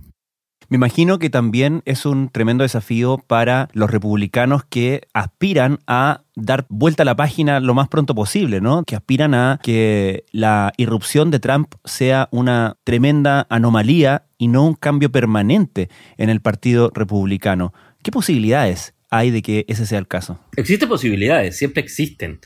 Me 0.69 0.77
imagino 0.77 1.21
que 1.21 1.31
también 1.31 1.83
es 1.85 2.07
un 2.07 2.29
tremendo 2.29 2.63
desafío 2.63 3.19
para 3.25 3.69
los 3.73 3.89
republicanos 3.89 4.65
que 4.65 5.03
aspiran 5.13 5.79
a 5.87 6.23
dar 6.35 6.67
vuelta 6.69 7.05
a 7.05 7.07
la 7.07 7.15
página 7.15 7.61
lo 7.61 7.73
más 7.73 7.89
pronto 7.89 8.17
posible, 8.17 8.61
¿no? 8.61 8.83
Que 8.83 8.97
aspiran 8.97 9.35
a 9.35 9.61
que 9.63 10.25
la 10.33 10.73
irrupción 10.77 11.31
de 11.31 11.39
Trump 11.39 11.73
sea 11.85 12.29
una 12.33 12.79
tremenda 12.83 13.47
anomalía 13.49 14.25
y 14.39 14.49
no 14.49 14.67
un 14.67 14.75
cambio 14.75 15.13
permanente 15.13 15.89
en 16.17 16.31
el 16.31 16.41
Partido 16.41 16.91
Republicano. 16.93 17.73
¿Qué 18.03 18.11
posibilidades 18.11 18.95
hay 19.09 19.31
de 19.31 19.43
que 19.43 19.65
ese 19.69 19.87
sea 19.87 20.01
el 20.01 20.09
caso? 20.09 20.41
Existen 20.57 20.89
posibilidades, 20.89 21.57
siempre 21.57 21.81
existen. 21.81 22.41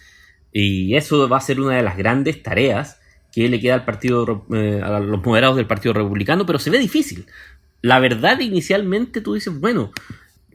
Y 0.52 0.94
eso 0.94 1.26
va 1.26 1.38
a 1.38 1.40
ser 1.40 1.58
una 1.58 1.76
de 1.76 1.82
las 1.82 1.96
grandes 1.96 2.42
tareas 2.42 3.00
que 3.32 3.48
le 3.48 3.60
queda 3.60 3.74
al 3.74 3.84
partido, 3.84 4.44
eh, 4.52 4.80
a 4.82 4.98
los 4.98 5.24
moderados 5.24 5.56
del 5.56 5.66
Partido 5.66 5.94
Republicano, 5.94 6.46
pero 6.46 6.58
se 6.58 6.70
ve 6.70 6.78
difícil 6.78 7.26
la 7.82 7.98
verdad 7.98 8.40
inicialmente 8.40 9.20
tú 9.20 9.34
dices, 9.34 9.58
bueno, 9.58 9.92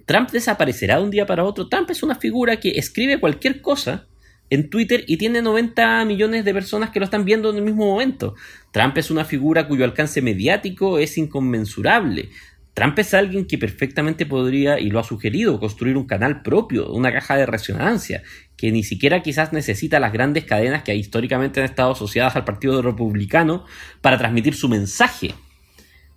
Trump 0.05 0.29
desaparecerá 0.31 0.97
de 0.97 1.03
un 1.03 1.11
día 1.11 1.25
para 1.25 1.43
otro. 1.43 1.67
Trump 1.67 1.89
es 1.89 2.03
una 2.03 2.15
figura 2.15 2.59
que 2.59 2.77
escribe 2.77 3.19
cualquier 3.19 3.61
cosa 3.61 4.05
en 4.49 4.69
Twitter 4.69 5.03
y 5.07 5.17
tiene 5.17 5.41
90 5.41 6.05
millones 6.05 6.45
de 6.45 6.53
personas 6.53 6.91
que 6.91 6.99
lo 6.99 7.05
están 7.05 7.25
viendo 7.25 7.49
en 7.49 7.57
el 7.57 7.63
mismo 7.63 7.85
momento. 7.85 8.35
Trump 8.71 8.97
es 8.97 9.09
una 9.09 9.25
figura 9.25 9.67
cuyo 9.67 9.83
alcance 9.83 10.21
mediático 10.21 10.99
es 10.99 11.17
inconmensurable. 11.17 12.29
Trump 12.75 12.99
es 12.99 13.13
alguien 13.13 13.45
que 13.45 13.57
perfectamente 13.57 14.25
podría, 14.25 14.79
y 14.79 14.89
lo 14.89 14.99
ha 14.99 15.03
sugerido, 15.05 15.61
construir 15.61 15.95
un 15.95 16.05
canal 16.05 16.41
propio, 16.41 16.91
una 16.91 17.11
caja 17.11 17.37
de 17.37 17.45
resonancia, 17.45 18.21
que 18.57 18.69
ni 18.73 18.83
siquiera 18.83 19.23
quizás 19.23 19.53
necesita 19.53 19.99
las 20.01 20.11
grandes 20.11 20.43
cadenas 20.43 20.83
que 20.83 20.93
históricamente 20.93 21.61
han 21.61 21.67
estado 21.67 21.93
asociadas 21.93 22.35
al 22.35 22.43
Partido 22.43 22.81
Republicano 22.81 23.65
para 24.01 24.17
transmitir 24.17 24.55
su 24.55 24.67
mensaje. 24.67 25.33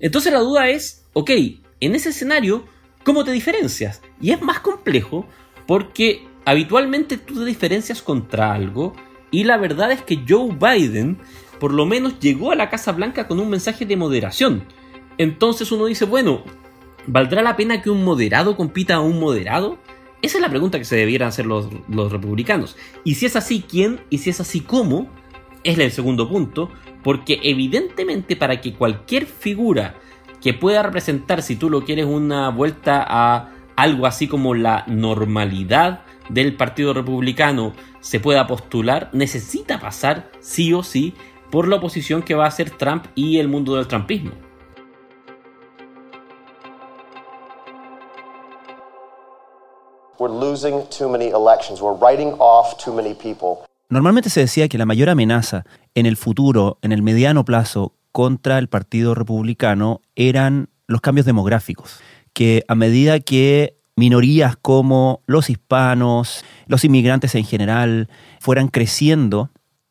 Entonces 0.00 0.32
la 0.32 0.40
duda 0.40 0.68
es, 0.68 0.97
ok, 1.12 1.30
en 1.80 1.94
ese 1.94 2.10
escenario, 2.10 2.64
¿cómo 3.04 3.24
te 3.24 3.32
diferencias? 3.32 4.02
Y 4.20 4.32
es 4.32 4.42
más 4.42 4.60
complejo 4.60 5.26
porque 5.66 6.26
habitualmente 6.44 7.18
tú 7.18 7.34
te 7.34 7.44
diferencias 7.44 8.02
contra 8.02 8.52
algo 8.52 8.94
y 9.30 9.44
la 9.44 9.56
verdad 9.56 9.92
es 9.92 10.02
que 10.02 10.24
Joe 10.26 10.56
Biden 10.58 11.18
por 11.58 11.72
lo 11.72 11.86
menos 11.86 12.18
llegó 12.20 12.52
a 12.52 12.56
la 12.56 12.70
Casa 12.70 12.92
Blanca 12.92 13.26
con 13.26 13.40
un 13.40 13.50
mensaje 13.50 13.84
de 13.84 13.96
moderación. 13.96 14.64
Entonces 15.18 15.70
uno 15.72 15.86
dice, 15.86 16.04
bueno, 16.04 16.44
¿valdrá 17.06 17.42
la 17.42 17.56
pena 17.56 17.82
que 17.82 17.90
un 17.90 18.04
moderado 18.04 18.56
compita 18.56 18.94
a 18.94 19.00
un 19.00 19.18
moderado? 19.18 19.78
Esa 20.22 20.38
es 20.38 20.42
la 20.42 20.50
pregunta 20.50 20.78
que 20.78 20.84
se 20.84 20.96
debieran 20.96 21.28
hacer 21.28 21.46
los, 21.46 21.68
los 21.88 22.12
republicanos. 22.12 22.76
Y 23.04 23.16
si 23.16 23.26
es 23.26 23.36
así, 23.36 23.64
¿quién? 23.68 24.00
Y 24.10 24.18
si 24.18 24.30
es 24.30 24.40
así, 24.40 24.60
¿cómo? 24.60 25.08
Es 25.64 25.78
el 25.78 25.90
segundo 25.90 26.28
punto, 26.28 26.70
porque 27.02 27.40
evidentemente 27.42 28.36
para 28.36 28.60
que 28.60 28.74
cualquier 28.74 29.26
figura 29.26 29.96
que 30.40 30.54
pueda 30.54 30.82
representar, 30.82 31.42
si 31.42 31.56
tú 31.56 31.70
lo 31.70 31.84
quieres, 31.84 32.06
una 32.06 32.50
vuelta 32.50 33.04
a 33.06 33.50
algo 33.76 34.06
así 34.06 34.28
como 34.28 34.54
la 34.54 34.84
normalidad 34.86 36.00
del 36.28 36.56
Partido 36.56 36.92
Republicano 36.92 37.72
se 38.00 38.20
pueda 38.20 38.46
postular, 38.46 39.10
necesita 39.12 39.80
pasar 39.80 40.30
sí 40.40 40.72
o 40.72 40.82
sí 40.82 41.14
por 41.50 41.68
la 41.68 41.76
oposición 41.76 42.22
que 42.22 42.34
va 42.34 42.46
a 42.46 42.50
ser 42.50 42.70
Trump 42.70 43.06
y 43.14 43.38
el 43.38 43.48
mundo 43.48 43.76
del 43.76 43.86
trumpismo. 43.86 44.32
We're 50.18 50.34
losing 50.34 50.82
too 50.90 51.08
many 51.08 51.28
elections. 51.28 51.80
We're 51.80 51.96
writing 51.96 52.34
off 52.40 52.76
too 52.84 52.92
many 52.92 53.14
people. 53.14 53.64
Normalmente 53.88 54.30
se 54.30 54.40
decía 54.40 54.68
que 54.68 54.76
la 54.76 54.84
mayor 54.84 55.08
amenaza 55.08 55.64
en 55.94 56.06
el 56.06 56.16
futuro, 56.16 56.78
en 56.82 56.92
el 56.92 57.02
mediano 57.02 57.44
plazo, 57.44 57.92
contra 58.12 58.58
el 58.58 58.68
Partido 58.68 59.14
Republicano 59.14 60.00
eran 60.16 60.68
los 60.86 61.00
cambios 61.00 61.26
demográficos, 61.26 62.00
que 62.32 62.64
a 62.68 62.74
medida 62.74 63.20
que 63.20 63.78
minorías 63.96 64.56
como 64.56 65.22
los 65.26 65.50
hispanos, 65.50 66.44
los 66.66 66.84
inmigrantes 66.84 67.34
en 67.34 67.44
general, 67.44 68.08
fueran 68.40 68.68
creciendo, 68.68 69.50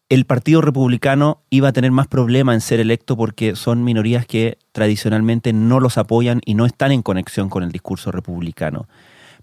el 0.10 0.26
Partido 0.26 0.62
Republicano 0.62 1.44
iba 1.50 1.68
a 1.68 1.74
tener 1.74 1.92
más 1.92 2.08
problema 2.08 2.54
en 2.54 2.62
ser 2.62 2.80
electo 2.80 3.18
porque 3.18 3.56
son 3.58 3.84
minorías 3.84 4.26
que 4.26 4.58
tradicionalmente 4.72 5.52
no 5.52 5.82
los 5.82 5.98
apoyan 5.98 6.40
y 6.46 6.54
no 6.54 6.66
están 6.66 6.94
en 6.94 7.02
conexión 7.02 7.50
con 7.50 7.64
el 7.64 7.72
discurso 7.72 8.12
republicano. 8.12 8.88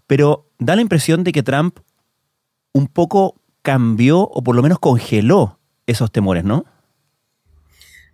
Pero 0.07 0.49
da 0.59 0.75
la 0.75 0.83
impresión 0.83 1.23
de 1.23 1.33
que 1.33 1.43
Trump 1.43 1.79
un 2.73 2.89
poco 2.89 3.37
cambió 3.61 4.21
o 4.21 4.43
por 4.43 4.57
lo 4.57 4.63
menos 4.63 4.79
congeló 4.79 5.59
esos 5.87 6.11
temores, 6.11 6.45
¿no? 6.45 6.65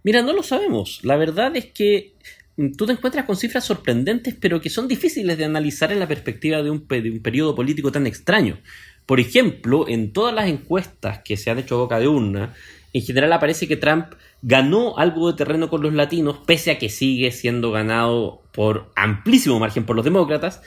Mira, 0.03 0.23
no 0.23 0.33
lo 0.33 0.43
sabemos. 0.43 1.01
La 1.03 1.17
verdad 1.17 1.57
es 1.57 1.67
que 1.67 2.15
mm, 2.57 2.73
tú 2.73 2.87
te 2.87 2.93
encuentras 2.93 3.25
con 3.27 3.37
cifras 3.37 3.65
sorprendentes, 3.65 4.35
pero 4.41 4.61
que 4.61 4.71
son 4.71 4.89
difíciles 4.89 5.37
de 5.39 5.45
analizar 5.45 5.93
en 5.93 5.99
la 6.01 6.09
perspectiva 6.09 6.63
de 6.63 6.71
un, 6.71 6.81
periodo 6.81 7.55
político 7.55 7.93
tan 7.93 8.07
extraño. 8.07 8.59
Por 9.07 9.21
ejemplo, 9.21 9.89
en 9.89 10.13
todas 10.13 10.35
las 10.35 10.49
encuestas 10.49 11.21
que 11.25 11.37
se 11.37 11.51
han 11.51 11.59
hecho 11.59 11.75
a 11.77 11.79
boca 11.79 11.99
de 11.99 12.09
urna, 12.09 12.55
en 12.93 13.03
general 13.03 13.33
aparece 13.33 13.69
que 13.69 13.77
Trump 13.77 14.07
ganó 14.43 14.99
algo 14.99 15.31
de 15.31 15.37
terreno 15.37 15.69
con 15.69 15.83
los 15.83 15.93
latinos, 15.93 16.39
pese 16.47 16.71
a 16.71 16.79
que 16.79 16.89
sigue 16.89 17.31
siendo 17.31 17.71
ganado 17.71 18.43
por 18.53 18.91
amplísimo 18.97 19.59
margen 19.59 19.85
por 19.85 19.97
los 19.97 20.05
demócratas, 20.05 20.63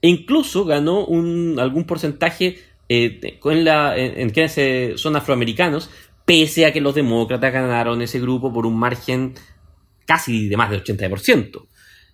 e 0.00 0.08
incluso 0.08 0.64
ganó 0.64 1.04
un, 1.04 1.58
algún 1.58 1.84
porcentaje 1.84 2.58
eh, 2.88 3.38
en, 3.44 3.64
la, 3.64 3.96
en, 3.96 4.30
que 4.30 4.94
son 4.96 5.16
afroamericanos, 5.16 5.90
pese 6.28 6.66
a 6.66 6.74
que 6.74 6.82
los 6.82 6.94
demócratas 6.94 7.50
ganaron 7.50 8.02
ese 8.02 8.20
grupo 8.20 8.52
por 8.52 8.66
un 8.66 8.78
margen 8.78 9.32
casi 10.04 10.46
de 10.46 10.58
más 10.58 10.68
del 10.68 10.84
80%. 10.84 11.66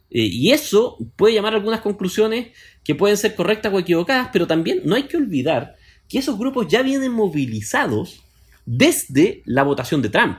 Eh, 0.09 0.23
y 0.23 0.52
eso 0.52 0.97
puede 1.16 1.35
llamar 1.35 1.54
a 1.54 1.56
algunas 1.56 1.80
conclusiones 1.80 2.56
que 2.85 2.94
pueden 2.94 3.16
ser 3.16 3.35
correctas 3.35 3.73
o 3.75 3.78
equivocadas, 3.80 4.28
pero 4.33 4.47
también 4.47 4.83
no 4.85 4.94
hay 4.94 5.04
que 5.04 5.16
olvidar 5.16 5.75
que 6.09 6.18
esos 6.18 6.38
grupos 6.38 6.68
ya 6.68 6.83
vienen 6.83 7.11
movilizados 7.11 8.23
desde 8.64 9.42
la 9.47 9.64
votación 9.64 10.00
de 10.00 10.11
Trump, 10.11 10.38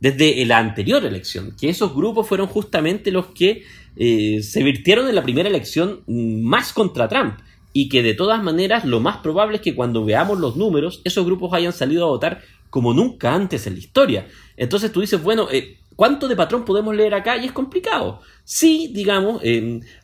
desde 0.00 0.44
la 0.44 0.58
anterior 0.58 1.04
elección, 1.04 1.54
que 1.56 1.68
esos 1.68 1.94
grupos 1.94 2.26
fueron 2.26 2.48
justamente 2.48 3.12
los 3.12 3.26
que 3.26 3.62
eh, 3.94 4.42
se 4.42 4.64
virtieron 4.64 5.08
en 5.08 5.14
la 5.14 5.22
primera 5.22 5.48
elección 5.48 6.02
más 6.08 6.72
contra 6.72 7.08
Trump 7.08 7.38
y 7.72 7.88
que 7.88 8.02
de 8.02 8.14
todas 8.14 8.42
maneras 8.42 8.84
lo 8.84 8.98
más 8.98 9.18
probable 9.18 9.58
es 9.58 9.62
que 9.62 9.76
cuando 9.76 10.04
veamos 10.04 10.40
los 10.40 10.56
números 10.56 11.02
esos 11.04 11.24
grupos 11.24 11.54
hayan 11.54 11.72
salido 11.72 12.04
a 12.04 12.08
votar 12.08 12.42
como 12.72 12.94
nunca 12.94 13.34
antes 13.34 13.66
en 13.66 13.74
la 13.74 13.80
historia. 13.80 14.26
Entonces 14.56 14.90
tú 14.90 15.02
dices, 15.02 15.22
bueno, 15.22 15.46
eh, 15.52 15.80
¿cuánto 15.94 16.26
de 16.26 16.34
patrón 16.34 16.64
podemos 16.64 16.96
leer 16.96 17.12
acá? 17.12 17.36
Y 17.36 17.44
es 17.44 17.52
complicado. 17.52 18.20
Sí, 18.44 18.90
digamos, 18.94 19.42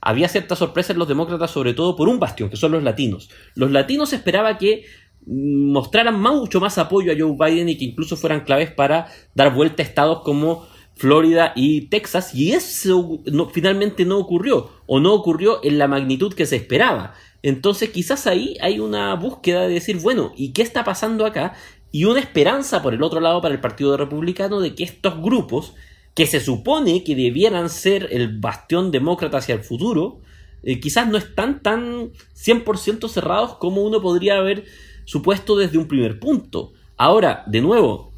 había 0.03 0.29
cierta 0.29 0.55
sorpresa 0.55 0.93
en 0.93 0.99
los 0.99 1.09
demócratas, 1.09 1.51
sobre 1.51 1.73
todo 1.73 1.97
por 1.97 2.09
un 2.09 2.21
bastión, 2.21 2.51
que 2.51 2.57
son 2.57 2.73
los 2.73 2.83
latinos. 2.83 3.31
Los 3.55 3.71
latinos 3.71 4.13
esperaba 4.13 4.59
que 4.59 4.85
mostraran 5.27 6.21
mucho 6.21 6.61
más 6.61 6.77
apoyo 6.77 7.11
a 7.11 7.17
Joe 7.19 7.37
Biden 7.39 7.71
y 7.71 7.79
que 7.79 7.87
incluso 7.87 8.19
fueran 8.19 8.45
claves 8.45 8.71
para 8.71 9.07
dar 9.35 9.55
vuelta 9.55 9.83
a 9.83 9.87
estados 9.87 10.21
como 10.23 10.69
Florida 10.95 11.53
y 11.57 11.89
Texas 11.89 12.35
y 12.35 12.53
eso 12.53 13.23
finalmente 13.53 14.05
no 14.05 14.19
ocurrió 14.19 14.69
o 14.87 15.01
no 15.01 15.15
ocurrió 15.15 15.65
en 15.65 15.79
la 15.79 15.89
magnitud 15.89 16.35
que 16.35 16.45
se 16.45 16.57
esperaba. 16.57 17.15
Entonces 17.43 17.91
quizás 17.91 18.27
ahí 18.27 18.57
hay 18.61 18.81
una 18.81 19.15
búsqueda 19.15 19.63
de 19.63 19.75
decir, 19.75 19.99
bueno, 20.01 20.33
¿y 20.37 20.53
qué 20.53 20.63
está 20.63 20.83
pasando 20.83 21.25
acá? 21.25 21.55
Y 21.91 22.05
una 22.05 22.21
esperanza 22.21 22.83
por 22.83 22.95
el 22.95 23.03
otro 23.03 23.21
lado 23.21 23.41
para 23.41 23.55
el 23.55 23.61
Partido 23.61 23.97
Republicano 23.97 24.61
de 24.61 24.75
que 24.75 24.85
estos 24.85 25.21
grupos, 25.21 25.75
que 26.15 26.27
se 26.27 26.41
supone 26.41 27.05
que 27.05 27.15
debieran 27.15 27.71
ser 27.71 28.09
el 28.11 28.39
bastión 28.39 28.91
demócrata 28.91 29.39
hacia 29.39 29.55
el 29.55 29.63
futuro, 29.63 30.21
eh, 30.63 30.81
quizás 30.81 31.09
no 31.09 31.17
están 31.17 31.63
tan 31.63 32.13
100% 32.35 33.09
cerrados 33.09 33.55
como 33.57 33.83
uno 33.83 34.03
podría 34.03 34.39
haber 34.39 34.65
supuesto 35.05 35.57
desde 35.57 35.79
un 35.79 35.89
primer 35.89 36.19
punto. 36.19 36.73
Ahora, 36.97 37.45
de 37.47 37.61
nuevo, 37.61 38.13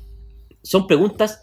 son 0.62 0.87
preguntas 0.87 1.43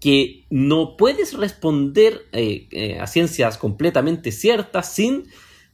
que 0.00 0.44
no 0.50 0.96
puedes 0.96 1.32
responder 1.34 2.22
eh, 2.32 2.66
eh, 2.72 2.98
a 2.98 3.06
ciencias 3.06 3.56
completamente 3.56 4.32
ciertas 4.32 4.92
sin 4.92 5.28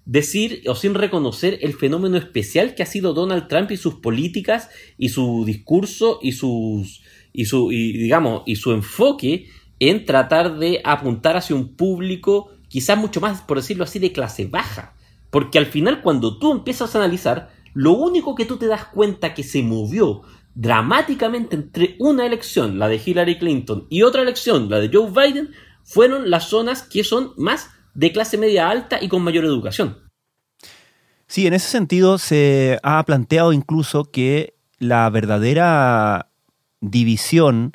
decir 0.09 0.62
o 0.67 0.75
sin 0.75 0.95
reconocer 0.95 1.59
el 1.61 1.75
fenómeno 1.75 2.17
especial 2.17 2.75
que 2.75 2.83
ha 2.83 2.87
sido 2.87 3.12
Donald 3.12 3.47
Trump 3.47 3.71
y 3.71 3.77
sus 3.77 3.97
políticas 3.97 4.71
y 4.97 5.11
su 5.11 5.45
discurso 5.45 6.19
y 6.23 6.33
sus 6.33 7.03
y 7.35 7.45
su 7.45 7.69
digamos 7.69 8.43
y 8.47 8.57
su 8.57 8.73
enfoque 8.73 9.49
en 9.79 10.07
tratar 10.07 10.59
de 10.59 10.81
apuntar 10.83 11.37
hacia 11.37 11.55
un 11.55 11.77
público 11.77 12.50
quizás 12.69 12.97
mucho 12.97 13.21
más 13.21 13.43
por 13.43 13.59
decirlo 13.59 13.85
así 13.85 13.99
de 13.99 14.11
clase 14.11 14.47
baja. 14.47 14.95
Porque 15.29 15.59
al 15.59 15.67
final 15.67 16.00
cuando 16.00 16.38
tú 16.38 16.53
empiezas 16.53 16.95
a 16.95 16.99
analizar 16.99 17.50
lo 17.75 17.93
único 17.93 18.35
que 18.35 18.47
tú 18.47 18.57
te 18.57 18.67
das 18.67 18.87
cuenta 18.87 19.35
que 19.35 19.43
se 19.43 19.62
movió 19.62 20.23
dramáticamente 20.55 21.55
entre 21.55 21.97
una 21.99 22.25
elección, 22.25 22.79
la 22.79 22.88
de 22.88 23.00
Hillary 23.05 23.38
Clinton, 23.38 23.87
y 23.91 24.03
otra 24.03 24.23
elección, 24.23 24.71
la 24.71 24.81
de 24.81 24.91
Joe 24.93 25.11
Biden, 25.11 25.50
fueron 25.85 26.31
las 26.31 26.49
zonas 26.49 26.83
que 26.83 27.05
son 27.05 27.35
más 27.37 27.71
de 27.99 28.12
clase 28.12 28.38
media 28.38 28.71
alta 28.71 29.02
y 29.02 29.09
con 29.09 29.23
mayor 29.23 29.45
educación. 29.45 29.99
Sí, 31.26 31.49
en 31.49 31.52
ese 31.52 31.69
sentido 31.69 32.19
se 32.19 32.78
ha 32.85 33.02
planteado 33.05 33.52
incluso 33.52 34.12
que 34.12 34.55
la 34.78 35.11
verdadera 35.11 36.31
división 36.81 37.73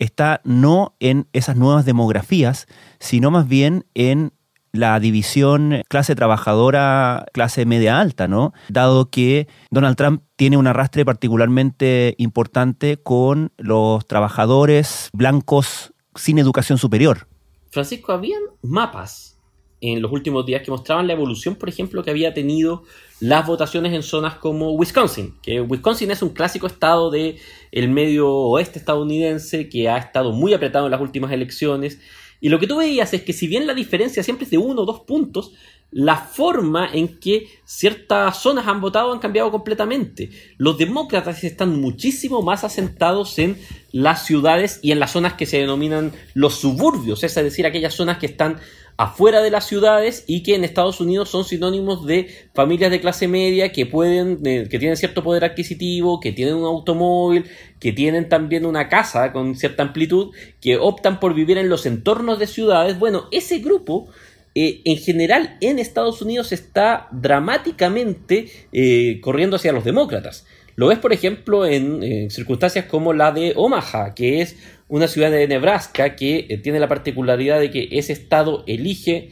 está 0.00 0.40
no 0.42 0.96
en 0.98 1.28
esas 1.32 1.54
nuevas 1.54 1.84
demografías, 1.84 2.66
sino 2.98 3.30
más 3.30 3.46
bien 3.46 3.86
en 3.94 4.32
la 4.72 4.98
división 4.98 5.82
clase 5.88 6.16
trabajadora, 6.16 7.26
clase 7.32 7.64
media 7.64 8.00
alta, 8.00 8.26
¿no? 8.26 8.52
Dado 8.70 9.08
que 9.08 9.46
Donald 9.70 9.96
Trump 9.96 10.24
tiene 10.34 10.56
un 10.56 10.66
arrastre 10.66 11.04
particularmente 11.04 12.16
importante 12.18 12.96
con 12.96 13.52
los 13.56 14.04
trabajadores 14.08 15.10
blancos 15.12 15.92
sin 16.16 16.40
educación 16.40 16.76
superior. 16.76 17.28
Francisco, 17.70 18.10
habían 18.10 18.42
mapas 18.62 19.39
en 19.80 20.02
los 20.02 20.12
últimos 20.12 20.44
días 20.44 20.62
que 20.62 20.70
mostraban 20.70 21.06
la 21.06 21.14
evolución, 21.14 21.54
por 21.54 21.68
ejemplo, 21.68 22.02
que 22.02 22.10
había 22.10 22.34
tenido 22.34 22.84
las 23.20 23.46
votaciones 23.46 23.92
en 23.92 24.02
zonas 24.02 24.34
como 24.34 24.72
Wisconsin, 24.72 25.34
que 25.42 25.60
Wisconsin 25.60 26.10
es 26.10 26.22
un 26.22 26.30
clásico 26.30 26.66
estado 26.66 27.10
del 27.10 27.36
el 27.72 27.88
medio 27.88 28.28
oeste 28.28 28.78
estadounidense 28.78 29.68
que 29.68 29.88
ha 29.88 29.98
estado 29.98 30.32
muy 30.32 30.54
apretado 30.54 30.86
en 30.86 30.90
las 30.90 31.00
últimas 31.00 31.32
elecciones 31.32 31.98
y 32.40 32.48
lo 32.48 32.58
que 32.58 32.66
tú 32.66 32.76
veías 32.76 33.12
es 33.12 33.22
que 33.22 33.32
si 33.32 33.46
bien 33.46 33.66
la 33.66 33.74
diferencia 33.74 34.22
siempre 34.22 34.44
es 34.44 34.50
de 34.50 34.58
uno 34.58 34.82
o 34.82 34.86
dos 34.86 35.00
puntos, 35.00 35.52
la 35.92 36.16
forma 36.16 36.88
en 36.92 37.18
que 37.18 37.48
ciertas 37.64 38.40
zonas 38.40 38.66
han 38.66 38.80
votado 38.80 39.12
han 39.12 39.18
cambiado 39.18 39.50
completamente. 39.50 40.30
Los 40.56 40.78
demócratas 40.78 41.42
están 41.44 41.80
muchísimo 41.80 42.42
más 42.42 42.64
asentados 42.64 43.38
en 43.38 43.58
las 43.92 44.24
ciudades 44.24 44.78
y 44.82 44.92
en 44.92 45.00
las 45.00 45.10
zonas 45.10 45.34
que 45.34 45.46
se 45.46 45.58
denominan 45.58 46.12
los 46.34 46.54
suburbios, 46.54 47.24
es 47.24 47.34
decir, 47.34 47.66
aquellas 47.66 47.94
zonas 47.94 48.18
que 48.18 48.26
están 48.26 48.58
afuera 49.00 49.40
de 49.40 49.50
las 49.50 49.66
ciudades 49.66 50.24
y 50.26 50.42
que 50.42 50.54
en 50.54 50.62
Estados 50.62 51.00
Unidos 51.00 51.30
son 51.30 51.46
sinónimos 51.46 52.04
de 52.04 52.28
familias 52.52 52.90
de 52.90 53.00
clase 53.00 53.28
media 53.28 53.72
que 53.72 53.86
pueden, 53.86 54.42
que 54.42 54.78
tienen 54.78 54.98
cierto 54.98 55.24
poder 55.24 55.42
adquisitivo, 55.42 56.20
que 56.20 56.32
tienen 56.32 56.56
un 56.56 56.66
automóvil, 56.66 57.46
que 57.78 57.92
tienen 57.92 58.28
también 58.28 58.66
una 58.66 58.90
casa 58.90 59.32
con 59.32 59.56
cierta 59.56 59.82
amplitud, 59.84 60.34
que 60.60 60.76
optan 60.76 61.18
por 61.18 61.32
vivir 61.32 61.56
en 61.56 61.70
los 61.70 61.86
entornos 61.86 62.38
de 62.38 62.46
ciudades. 62.46 62.98
Bueno, 62.98 63.24
ese 63.32 63.60
grupo 63.60 64.08
eh, 64.54 64.82
en 64.84 64.98
general 64.98 65.56
en 65.62 65.78
Estados 65.78 66.20
Unidos 66.20 66.52
está 66.52 67.08
dramáticamente 67.10 68.50
eh, 68.70 69.18
corriendo 69.22 69.56
hacia 69.56 69.72
los 69.72 69.84
demócratas. 69.84 70.44
Lo 70.76 70.88
ves, 70.88 70.98
por 70.98 71.12
ejemplo, 71.12 71.66
en 71.66 72.30
circunstancias 72.30 72.86
como 72.86 73.12
la 73.12 73.32
de 73.32 73.52
Omaha, 73.56 74.14
que 74.14 74.40
es 74.40 74.56
una 74.90 75.06
ciudad 75.08 75.30
de 75.30 75.46
Nebraska 75.46 76.16
que 76.16 76.46
eh, 76.48 76.58
tiene 76.58 76.80
la 76.80 76.88
particularidad 76.88 77.60
de 77.60 77.70
que 77.70 77.88
ese 77.92 78.12
estado 78.12 78.64
elige 78.66 79.30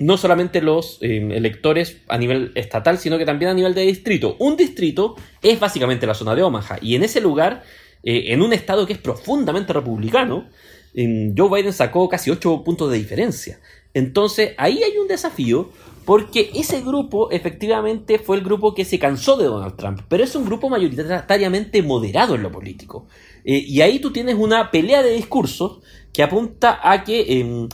no 0.00 0.16
solamente 0.16 0.60
los 0.60 0.98
eh, 1.00 1.16
electores 1.32 1.98
a 2.08 2.18
nivel 2.18 2.52
estatal, 2.56 2.98
sino 2.98 3.16
que 3.16 3.24
también 3.24 3.50
a 3.50 3.54
nivel 3.54 3.74
de 3.74 3.82
distrito. 3.82 4.36
Un 4.38 4.56
distrito 4.56 5.16
es 5.40 5.58
básicamente 5.58 6.06
la 6.06 6.14
zona 6.14 6.34
de 6.34 6.42
Omaha, 6.42 6.78
y 6.82 6.94
en 6.94 7.04
ese 7.04 7.20
lugar, 7.20 7.62
eh, 8.02 8.24
en 8.28 8.42
un 8.42 8.52
estado 8.52 8.86
que 8.86 8.92
es 8.92 8.98
profundamente 8.98 9.72
republicano, 9.72 10.48
Joe 10.94 11.48
Biden 11.48 11.72
sacó 11.72 12.08
casi 12.08 12.30
8 12.30 12.64
puntos 12.64 12.90
de 12.90 12.98
diferencia. 12.98 13.60
Entonces, 13.94 14.54
ahí 14.56 14.82
hay 14.82 14.98
un 14.98 15.06
desafío 15.06 15.70
porque 16.08 16.50
ese 16.54 16.80
grupo 16.80 17.30
efectivamente 17.30 18.18
fue 18.18 18.38
el 18.38 18.42
grupo 18.42 18.72
que 18.72 18.86
se 18.86 18.98
cansó 18.98 19.36
de 19.36 19.44
Donald 19.44 19.76
Trump, 19.76 20.00
pero 20.08 20.24
es 20.24 20.34
un 20.34 20.46
grupo 20.46 20.70
mayoritariamente 20.70 21.82
moderado 21.82 22.34
en 22.34 22.42
lo 22.42 22.50
político. 22.50 23.08
Eh, 23.44 23.62
y 23.66 23.82
ahí 23.82 23.98
tú 23.98 24.10
tienes 24.10 24.36
una 24.36 24.70
pelea 24.70 25.02
de 25.02 25.10
discursos 25.10 25.80
que 26.14 26.22
apunta 26.22 26.80
a 26.82 27.04
que 27.04 27.40
em, 27.40 27.68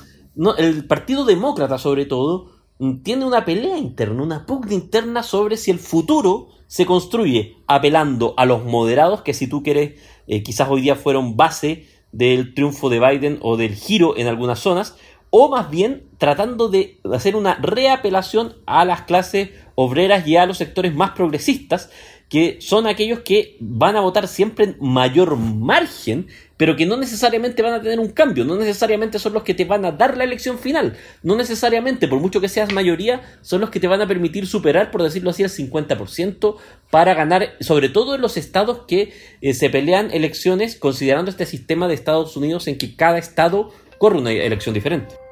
el 0.59 0.85
Partido 0.85 1.25
Demócrata, 1.25 1.79
sobre 1.79 2.07
todo, 2.07 2.51
mm, 2.81 3.05
tiene 3.05 3.25
una 3.25 3.45
pelea 3.45 3.79
interna, 3.79 4.25
una 4.25 4.47
pugna 4.47 4.75
interna 4.75 5.23
sobre 5.23 5.57
si 5.57 5.71
el 5.71 5.79
futuro 5.79 6.49
se 6.67 6.87
construye 6.87 7.59
apelando 7.69 8.35
a 8.37 8.47
los 8.47 8.65
moderados, 8.65 9.23
que 9.23 9.33
si 9.33 9.47
tú 9.47 9.63
quieres, 9.63 10.01
eh, 10.27 10.43
quizás 10.43 10.69
hoy 10.69 10.81
día 10.81 10.97
fueron 10.97 11.37
base 11.37 11.87
del 12.11 12.53
triunfo 12.53 12.91
de 12.91 12.99
Biden 12.99 13.39
o 13.43 13.57
del 13.57 13.77
giro 13.77 14.17
en 14.17 14.27
algunas 14.27 14.59
zonas, 14.59 14.97
o 15.37 15.49
más 15.49 15.69
bien 15.69 16.05
tratando 16.19 16.69
de 16.69 17.01
hacer 17.13 17.35
una 17.35 17.57
reapelación 17.57 18.55
a 18.67 18.85
las 18.85 19.03
clases 19.03 19.51
obreras 19.75 20.25
y 20.29 20.37
a 20.37 20.47
los 20.47 20.59
sectores 20.59 20.95
más 20.95 21.11
progresistas, 21.11 21.91
que 22.29 22.59
son 22.61 22.87
aquellos 22.87 23.19
que 23.19 23.57
van 23.59 23.97
a 23.97 24.01
votar 24.01 24.29
siempre 24.29 24.65
en 24.65 24.77
mayor 24.79 25.37
margen, 25.37 26.29
pero 26.57 26.77
que 26.77 26.87
no 26.87 26.97
necesariamente 26.97 27.63
van 27.63 27.73
a 27.73 27.83
tener 27.83 27.99
un 27.99 28.11
cambio, 28.13 28.45
no 28.45 28.55
necesariamente 28.55 29.19
son 29.19 29.33
los 29.33 29.43
que 29.43 29.55
te 29.55 29.65
van 29.65 29.85
a 29.85 29.91
dar 29.91 30.17
la 30.17 30.23
elección 30.23 30.57
final, 30.57 30.97
no 31.25 31.35
necesariamente, 31.35 32.07
por 32.07 32.21
mucho 32.21 32.41
que 32.41 32.49
seas 32.49 32.73
mayoría, 32.73 33.21
son 33.43 33.61
los 33.61 33.71
que 33.71 33.81
te 33.81 33.89
van 33.89 34.03
a 34.03 34.07
permitir 34.07 34.47
superar, 34.47 34.93
por 34.93 35.03
decirlo 35.03 35.31
así, 35.31 35.43
el 35.43 35.51
50% 35.51 36.59
para 36.93 37.13
ganar, 37.15 37.55
sobre 37.59 37.89
todo 37.89 38.15
en 38.15 38.21
los 38.21 38.37
estados 38.37 38.83
que 38.87 39.13
eh, 39.41 39.53
se 39.53 39.69
pelean 39.69 40.13
elecciones 40.13 40.77
considerando 40.77 41.29
este 41.29 41.45
sistema 41.45 41.89
de 41.89 41.95
Estados 41.95 42.37
Unidos 42.37 42.69
en 42.69 42.79
que 42.79 42.95
cada 42.95 43.19
estado 43.19 43.73
corre 43.99 44.19
una 44.19 44.31
elección 44.31 44.75
diferente. 44.75 45.24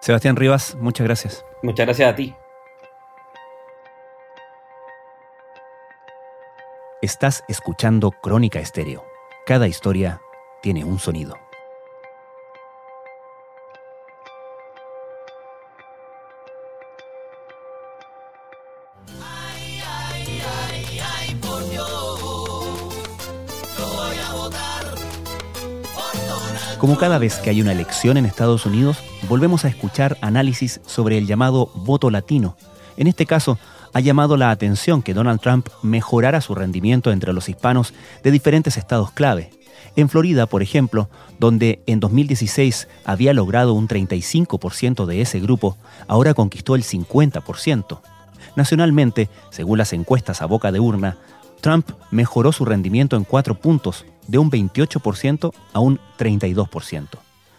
Sebastián 0.00 0.36
Rivas, 0.36 0.74
muchas 0.76 1.06
gracias. 1.06 1.44
Muchas 1.62 1.86
gracias 1.86 2.12
a 2.12 2.16
ti. 2.16 2.34
Estás 7.02 7.44
escuchando 7.48 8.10
Crónica 8.10 8.60
Estéreo. 8.60 9.04
Cada 9.46 9.68
historia 9.68 10.20
tiene 10.62 10.84
un 10.84 10.98
sonido. 10.98 11.36
Como 26.80 26.96
cada 26.96 27.18
vez 27.18 27.36
que 27.36 27.50
hay 27.50 27.60
una 27.60 27.72
elección 27.72 28.16
en 28.16 28.24
Estados 28.24 28.64
Unidos, 28.64 29.04
volvemos 29.28 29.66
a 29.66 29.68
escuchar 29.68 30.16
análisis 30.22 30.80
sobre 30.86 31.18
el 31.18 31.26
llamado 31.26 31.70
voto 31.74 32.10
latino. 32.10 32.56
En 32.96 33.06
este 33.06 33.26
caso, 33.26 33.58
ha 33.92 34.00
llamado 34.00 34.38
la 34.38 34.50
atención 34.50 35.02
que 35.02 35.12
Donald 35.12 35.42
Trump 35.42 35.68
mejorara 35.82 36.40
su 36.40 36.54
rendimiento 36.54 37.12
entre 37.12 37.34
los 37.34 37.50
hispanos 37.50 37.92
de 38.22 38.30
diferentes 38.30 38.78
estados 38.78 39.10
clave. 39.10 39.50
En 39.94 40.08
Florida, 40.08 40.46
por 40.46 40.62
ejemplo, 40.62 41.10
donde 41.38 41.82
en 41.84 42.00
2016 42.00 42.88
había 43.04 43.34
logrado 43.34 43.74
un 43.74 43.86
35% 43.86 45.04
de 45.04 45.20
ese 45.20 45.38
grupo, 45.38 45.76
ahora 46.08 46.32
conquistó 46.32 46.76
el 46.76 46.82
50%. 46.82 48.00
Nacionalmente, 48.56 49.28
según 49.50 49.76
las 49.76 49.92
encuestas 49.92 50.40
a 50.40 50.46
boca 50.46 50.72
de 50.72 50.80
urna, 50.80 51.18
Trump 51.60 51.90
mejoró 52.10 52.52
su 52.52 52.64
rendimiento 52.64 53.16
en 53.16 53.24
cuatro 53.24 53.54
puntos, 53.54 54.06
de 54.26 54.38
un 54.38 54.50
28% 54.50 55.52
a 55.72 55.80
un 55.80 55.98
32%. 56.18 57.08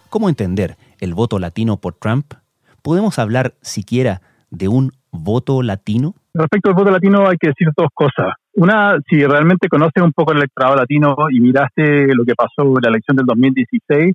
¿Cómo 0.10 0.30
entender 0.30 0.78
el 1.00 1.14
voto 1.14 1.40
latino 1.40 1.78
por 1.78 1.94
Trump? 1.94 2.34
¿Podemos 2.82 3.20
hablar 3.20 3.54
siquiera 3.62 4.22
de 4.50 4.68
un 4.68 4.92
voto 5.12 5.62
latino? 5.64 6.16
Respecto 6.34 6.70
al 6.70 6.76
voto 6.76 6.92
latino 6.92 7.28
hay 7.28 7.38
que 7.38 7.48
decir 7.48 7.70
dos 7.76 7.90
cosas. 7.94 8.34
Una, 8.54 8.98
si 9.10 9.26
realmente 9.26 9.70
conoces 9.70 10.04
un 10.04 10.12
poco 10.12 10.32
el 10.32 10.40
electorado 10.40 10.76
latino 10.76 11.16
y 11.30 11.40
miraste 11.40 12.14
lo 12.14 12.26
que 12.26 12.36
pasó 12.36 12.64
en 12.64 12.82
la 12.82 12.90
elección 12.90 13.18
del 13.18 13.26
2016, 13.26 14.14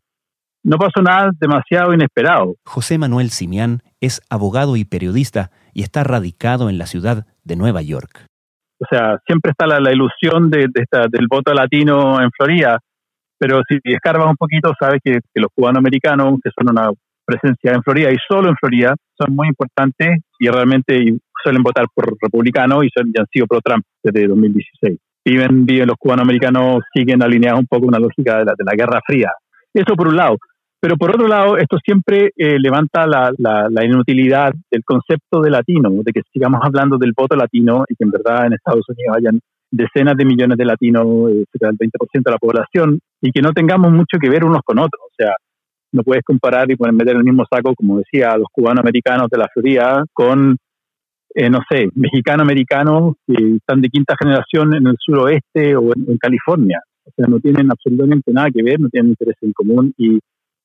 no 0.64 0.78
pasó 0.78 1.00
nada 1.00 1.30
demasiado 1.38 1.94
inesperado. 1.94 2.56
José 2.64 2.98
Manuel 2.98 3.30
Simián 3.30 3.82
es 4.00 4.20
abogado 4.28 4.76
y 4.76 4.84
periodista 4.84 5.50
y 5.72 5.82
está 5.82 6.02
radicado 6.04 6.68
en 6.68 6.78
la 6.78 6.86
ciudad 6.86 7.26
de 7.44 7.56
Nueva 7.56 7.82
York. 7.82 8.26
O 8.78 8.84
sea, 8.90 9.18
siempre 9.26 9.52
está 9.52 9.66
la, 9.66 9.92
ilusión 9.92 10.50
de, 10.50 10.68
del 10.68 11.26
voto 11.28 11.54
latino 11.54 12.20
en 12.20 12.30
Florida, 12.30 12.78
pero 13.38 13.62
si 13.68 13.78
escarbas 13.84 14.28
un 14.28 14.36
poquito, 14.36 14.72
sabes 14.78 15.00
que, 15.02 15.12
que 15.12 15.40
los 15.40 15.50
cubanos 15.54 15.78
americanos, 15.78 16.38
que 16.42 16.50
son 16.56 16.70
una 16.70 16.90
presencia 17.24 17.72
en 17.72 17.82
Florida 17.82 18.10
y 18.10 18.16
solo 18.28 18.48
en 18.48 18.56
Florida, 18.56 18.94
son 19.18 19.34
muy 19.34 19.48
importantes 19.48 20.20
y 20.38 20.48
realmente 20.48 21.16
suelen 21.42 21.62
votar 21.62 21.86
por 21.94 22.16
republicanos 22.20 22.84
y, 22.84 22.88
son, 22.94 23.12
han 23.18 23.26
sido 23.32 23.46
pro 23.46 23.60
Trump 23.60 23.84
desde 24.02 24.28
2016. 24.28 24.98
Viven, 25.24 25.66
viven 25.66 25.88
los 25.88 25.96
cubanos 25.98 26.24
americanos, 26.24 26.84
siguen 26.94 27.22
alineados 27.22 27.60
un 27.60 27.66
poco 27.66 27.86
una 27.86 27.98
lógica 27.98 28.38
de 28.38 28.44
la, 28.44 28.52
de 28.56 28.64
la 28.64 28.74
Guerra 28.76 29.00
Fría. 29.04 29.32
Eso 29.74 29.94
por 29.96 30.08
un 30.08 30.16
lado. 30.16 30.36
Pero 30.80 30.96
por 30.96 31.10
otro 31.10 31.26
lado, 31.26 31.56
esto 31.56 31.78
siempre 31.82 32.32
eh, 32.36 32.58
levanta 32.58 33.06
la, 33.06 33.32
la, 33.38 33.84
inutilidad 33.84 34.52
del 34.70 34.84
concepto 34.84 35.40
de 35.40 35.50
latino, 35.50 35.90
de 36.04 36.12
que 36.12 36.20
sigamos 36.32 36.60
hablando 36.62 36.98
del 36.98 37.12
voto 37.16 37.34
latino 37.34 37.84
y 37.88 37.96
que 37.96 38.04
en 38.04 38.10
verdad 38.10 38.46
en 38.46 38.52
Estados 38.52 38.84
Unidos 38.88 39.16
hayan 39.16 39.40
decenas 39.70 40.16
de 40.16 40.24
millones 40.24 40.58
de 40.58 40.64
latinos, 40.64 41.30
eh, 41.30 41.44
cerca 41.50 41.68
del 41.68 41.78
20% 41.78 42.22
de 42.24 42.30
la 42.30 42.38
población, 42.38 43.00
y 43.22 43.32
que 43.32 43.40
no 43.40 43.52
tengamos 43.52 43.90
mucho 43.90 44.18
que 44.20 44.28
ver 44.28 44.44
unos 44.44 44.60
con 44.64 44.78
otros. 44.78 45.00
O 45.02 45.14
sea, 45.16 45.34
no 45.92 46.02
puedes 46.02 46.22
comparar 46.24 46.70
y 46.70 46.76
meter 46.92 47.14
en 47.14 47.18
el 47.18 47.24
mismo 47.24 47.44
saco, 47.50 47.74
como 47.74 47.98
decía, 47.98 48.32
a 48.32 48.38
los 48.38 48.48
cubanos 48.52 48.82
americanos 48.82 49.28
de 49.30 49.38
la 49.38 49.48
Florida 49.48 50.04
con 50.12 50.56
eh, 51.38 51.50
no 51.50 51.60
sé, 51.68 51.90
mexicano-americanos 51.94 53.16
que 53.26 53.56
están 53.56 53.82
de 53.82 53.90
quinta 53.90 54.14
generación 54.18 54.74
en 54.74 54.86
el 54.86 54.96
suroeste 54.98 55.76
o 55.76 55.92
en, 55.94 56.16
California. 56.16 56.80
O 57.04 57.10
sea, 57.14 57.26
no 57.28 57.38
tienen 57.40 57.70
absolutamente 57.70 58.32
nada 58.32 58.48
que 58.50 58.62
ver, 58.62 58.80
no 58.80 58.88
tienen 58.88 59.10
interés 59.10 59.36
en 59.42 59.52
común 59.52 59.92
y 59.98 60.18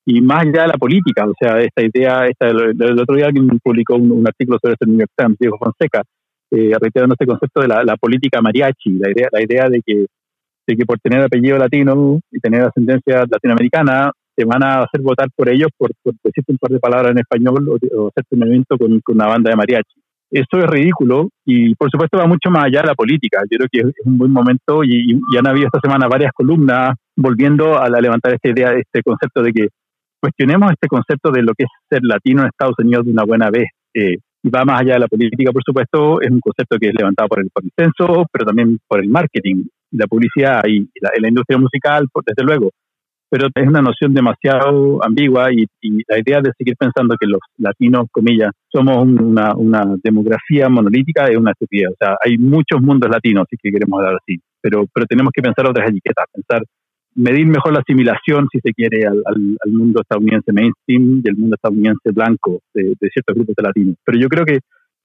y 0.04 0.20
más 0.20 0.42
allá 0.42 0.62
de 0.62 0.68
la 0.68 0.78
política, 0.78 1.24
o 1.26 1.32
sea, 1.38 1.60
esta 1.60 1.82
idea, 1.82 2.26
esta, 2.26 2.48
el, 2.48 2.98
otro 2.98 3.14
día 3.14 3.26
alguien 3.26 3.46
publicó 3.62 3.96
un, 3.96 4.26
artículo 4.26 4.58
sobre 4.60 4.74
esto 4.74 4.84
en 4.84 4.92
New 4.92 5.00
York 5.00 5.12
Times, 5.16 5.36
Diego 5.38 5.58
Fonseca, 5.58 6.02
eh, 6.50 6.72
reiterando 6.80 7.14
este 7.14 7.26
concepto 7.26 7.60
de 7.60 7.68
la, 7.68 7.96
política 7.96 8.40
mariachi, 8.40 8.90
la 8.98 9.10
idea, 9.10 9.28
la 9.30 9.42
idea 9.42 9.68
de 9.68 9.80
que, 9.84 10.06
de 10.66 10.76
que 10.76 10.84
por 10.84 10.98
tener 10.98 11.22
apellido 11.22 11.56
latino 11.56 12.20
y 12.30 12.40
tener 12.40 12.62
ascendencia 12.62 13.24
latinoamericana, 13.30 14.10
te 14.34 14.44
van 14.44 14.62
a 14.62 14.82
hacer 14.82 15.02
votar 15.02 15.28
por 15.36 15.48
ellos 15.48 15.68
por, 15.76 15.90
decirte 16.24 16.52
un 16.52 16.58
par 16.58 16.70
de 16.70 16.80
palabras 16.80 17.12
en 17.12 17.18
español 17.18 17.68
o, 17.68 18.08
hacerte 18.08 18.36
un 18.36 18.42
evento 18.44 18.78
con, 18.78 19.00
una 19.08 19.26
banda 19.26 19.50
de 19.50 19.56
mariachi. 19.56 20.00
Esto 20.30 20.58
es 20.58 20.66
ridículo 20.66 21.28
y 21.44 21.74
por 21.74 21.90
supuesto 21.90 22.16
va 22.16 22.26
mucho 22.26 22.50
más 22.50 22.64
allá 22.64 22.80
de 22.80 22.88
la 22.88 22.94
política. 22.94 23.42
Yo 23.50 23.58
creo 23.58 23.68
que 23.70 23.80
es 23.80 24.06
un 24.06 24.16
buen 24.16 24.32
momento 24.32 24.82
y, 24.82 25.20
y 25.30 25.36
han 25.36 25.46
habido 25.46 25.66
esta 25.66 25.80
semana 25.80 26.08
varias 26.08 26.32
columnas 26.32 26.94
volviendo 27.16 27.78
a, 27.78 27.88
levantar 27.88 28.34
esta 28.34 28.48
idea, 28.48 28.72
este 28.72 29.02
concepto 29.02 29.42
de 29.42 29.52
que 29.52 29.68
cuestionemos 30.22 30.70
este 30.70 30.86
concepto 30.86 31.32
de 31.32 31.42
lo 31.42 31.52
que 31.54 31.64
es 31.64 31.70
ser 31.90 32.00
latino 32.04 32.42
en 32.42 32.48
Estados 32.48 32.76
Unidos 32.78 33.04
de 33.04 33.10
una 33.10 33.24
buena 33.24 33.50
vez. 33.50 33.66
Eh, 33.92 34.18
y 34.44 34.50
va 34.50 34.64
más 34.64 34.80
allá 34.80 34.94
de 34.94 35.00
la 35.00 35.08
política, 35.08 35.52
por 35.52 35.62
supuesto, 35.64 36.20
es 36.20 36.30
un 36.30 36.40
concepto 36.40 36.76
que 36.78 36.88
es 36.88 36.94
levantado 36.94 37.28
por 37.28 37.40
el, 37.40 37.50
por 37.52 37.62
censo, 37.76 38.26
pero 38.32 38.44
también 38.44 38.78
por 38.88 39.00
el 39.00 39.08
marketing, 39.08 39.64
la 39.92 40.06
publicidad 40.06 40.62
y 40.66 40.80
la, 41.00 41.10
la 41.16 41.28
industria 41.28 41.58
musical, 41.58 42.06
desde 42.26 42.42
luego 42.44 42.70
pero 43.32 43.48
es 43.54 43.66
una 43.66 43.80
noción 43.80 44.12
demasiado 44.12 45.02
ambigua 45.02 45.50
y, 45.50 45.64
la 46.06 46.18
idea 46.18 46.42
de 46.42 46.52
seguir 46.58 46.76
pensando 46.76 47.16
que 47.18 47.26
los 47.26 47.40
latinos, 47.56 48.04
comillas, 48.12 48.50
somos 48.70 48.98
una, 49.06 49.54
una, 49.56 49.96
demografía 50.04 50.68
monolítica 50.68 51.28
es 51.28 51.38
una 51.38 51.52
estupidez. 51.52 51.92
O 51.92 51.96
sea, 51.98 52.14
hay 52.22 52.36
muchos 52.36 52.82
mundos 52.82 53.08
latinos, 53.10 53.46
si 53.48 53.56
que 53.56 53.70
queremos 53.70 54.00
hablar 54.00 54.18
así, 54.20 54.38
pero, 54.60 54.84
pero 54.92 55.06
tenemos 55.06 55.32
que 55.32 55.40
pensar 55.40 55.66
otras 55.66 55.88
etiquetas, 55.88 56.26
pensar, 56.30 56.62
medir 57.14 57.46
mejor 57.46 57.72
la 57.72 57.80
asimilación, 57.80 58.48
si 58.50 58.60
se 58.60 58.72
quiere, 58.72 59.06
al, 59.06 59.22
al, 59.26 59.72
mundo 59.72 60.00
estadounidense 60.00 60.52
mainstream 60.52 61.22
y 61.24 61.28
el 61.28 61.36
mundo 61.36 61.56
estadounidense 61.56 62.10
blanco 62.12 62.60
de, 62.74 62.94
ciertos 63.12 63.34
grupos 63.34 63.54
de 63.56 63.62
latinos. 63.62 63.96
Pero 64.04 64.18
yo 64.18 64.28
creo 64.28 64.44
que, 64.44 64.58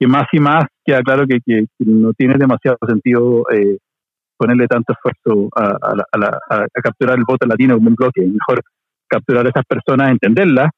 más 0.08 0.28
y 0.32 0.40
más 0.40 0.66
queda 0.86 1.02
claro 1.02 1.26
que, 1.28 1.40
no 1.80 2.14
tiene 2.14 2.36
demasiado 2.38 2.78
sentido 2.88 3.44
eh, 3.52 3.78
ponerle 4.38 4.68
tanto 4.68 4.94
esfuerzo 4.94 5.50
a, 5.56 5.96
capturar 6.82 7.18
el 7.18 7.26
voto 7.28 7.46
latino 7.48 7.76
como 7.76 7.90
un 7.90 7.96
bloque. 7.96 8.22
Mejor 8.22 8.62
capturar 9.08 9.46
a 9.46 9.50
esas 9.50 9.66
personas, 9.66 10.12
entenderlas, 10.12 10.70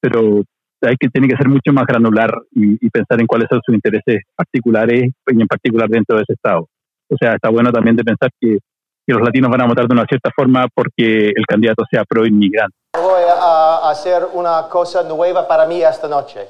pero 0.00 0.42
hay 0.82 0.96
que 0.98 1.08
tiene 1.08 1.28
que 1.28 1.36
ser 1.36 1.48
mucho 1.48 1.72
más 1.72 1.86
granular 1.86 2.30
y, 2.50 2.88
pensar 2.90 3.20
en 3.20 3.26
cuáles 3.26 3.48
son 3.48 3.60
sus 3.64 3.74
intereses 3.74 4.22
particulares 4.34 5.10
y 5.26 5.40
en 5.40 5.46
particular 5.46 5.88
dentro 5.88 6.16
de 6.16 6.22
ese 6.22 6.32
Estado. 6.32 6.66
O 7.08 7.16
sea, 7.16 7.34
está 7.34 7.50
bueno 7.50 7.70
también 7.70 7.96
de 7.96 8.04
pensar 8.04 8.30
que, 8.40 8.58
los 9.06 9.20
latinos 9.22 9.50
van 9.50 9.62
a 9.62 9.66
votar 9.66 9.86
de 9.86 9.94
una 9.94 10.04
cierta 10.06 10.30
forma 10.34 10.66
porque 10.74 11.28
el 11.28 11.46
candidato 11.46 11.84
sea 11.90 12.04
pro 12.04 12.26
inmigrante. 12.26 12.76
Voy 12.94 13.22
a 13.28 13.90
hacer 13.90 14.26
una 14.32 14.68
cosa 14.68 15.02
nueva 15.02 15.46
para 15.48 15.66
mí 15.66 15.82
esta 15.82 16.08
noche. 16.08 16.40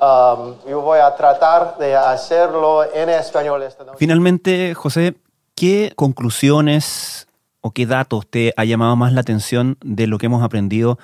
Um, 0.00 0.54
yo 0.68 0.80
voy 0.82 0.98
a 0.98 1.14
tratar 1.14 1.78
de 1.78 1.96
hacerlo 1.96 2.84
en 2.92 3.08
español 3.08 3.62
esta 3.62 3.84
noche. 3.84 3.96
Finalmente, 3.98 4.74
José, 4.74 5.14
¿Qué 5.56 5.94
conclusiones 5.96 7.28
o 7.62 7.70
qué 7.70 7.86
datos 7.86 8.26
te 8.28 8.52
ha 8.58 8.66
llamado 8.66 8.94
más 8.94 9.14
la 9.14 9.22
atención 9.22 9.78
de 9.82 10.06
lo 10.06 10.18
que 10.18 10.26
hemos 10.26 10.42
aprendido 10.42 10.98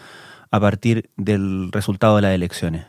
a 0.50 0.60
partir 0.60 1.08
del 1.16 1.72
resultado 1.72 2.16
de 2.16 2.22
las 2.22 2.34
elecciones? 2.34 2.84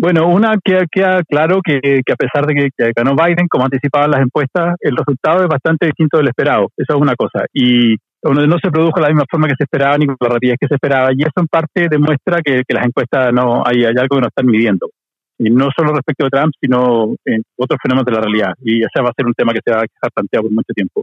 Bueno, 0.00 0.28
una 0.28 0.54
que 0.64 0.84
queda 0.92 1.24
claro 1.24 1.60
que, 1.60 2.02
a 2.08 2.16
pesar 2.16 2.46
de 2.46 2.70
que, 2.70 2.92
ganó 2.94 3.16
Biden, 3.16 3.48
como 3.48 3.64
anticipaban 3.64 4.12
las 4.12 4.20
encuestas, 4.20 4.76
el 4.80 4.96
resultado 4.96 5.42
es 5.42 5.48
bastante 5.48 5.86
distinto 5.86 6.18
del 6.18 6.28
esperado. 6.28 6.68
Eso 6.76 6.94
es 6.94 7.00
una 7.00 7.16
cosa. 7.16 7.46
Y 7.52 7.96
no 8.22 8.58
se 8.62 8.70
produjo 8.70 9.00
de 9.00 9.02
la 9.02 9.08
misma 9.08 9.24
forma 9.28 9.48
que 9.48 9.56
se 9.58 9.64
esperaba 9.64 9.98
ni 9.98 10.06
con 10.06 10.16
la 10.20 10.28
rapidez 10.28 10.56
que 10.60 10.68
se 10.68 10.76
esperaba. 10.76 11.10
Y 11.12 11.22
eso 11.22 11.32
en 11.36 11.48
parte 11.48 11.88
demuestra 11.90 12.40
que, 12.44 12.62
las 12.68 12.86
encuestas 12.86 13.32
no 13.32 13.64
hay, 13.66 13.84
hay, 13.84 13.94
algo 13.98 14.16
que 14.16 14.20
no 14.20 14.28
están 14.28 14.46
midiendo 14.46 14.88
y 15.36 15.50
no 15.50 15.68
solo 15.76 15.92
respecto 15.92 16.24
de 16.24 16.30
Trump, 16.30 16.52
sino 16.60 17.14
en 17.24 17.42
otros 17.56 17.78
fenómenos 17.82 18.06
de 18.06 18.12
la 18.12 18.20
realidad. 18.20 18.52
Y 18.62 18.78
ese 18.78 19.02
va 19.02 19.10
a 19.10 19.16
ser 19.16 19.26
un 19.26 19.34
tema 19.34 19.52
que 19.52 19.60
se 19.64 19.72
va 19.72 19.78
a 19.78 19.86
quedar 19.86 20.12
planteado 20.14 20.44
por 20.44 20.52
mucho 20.52 20.72
tiempo. 20.74 21.02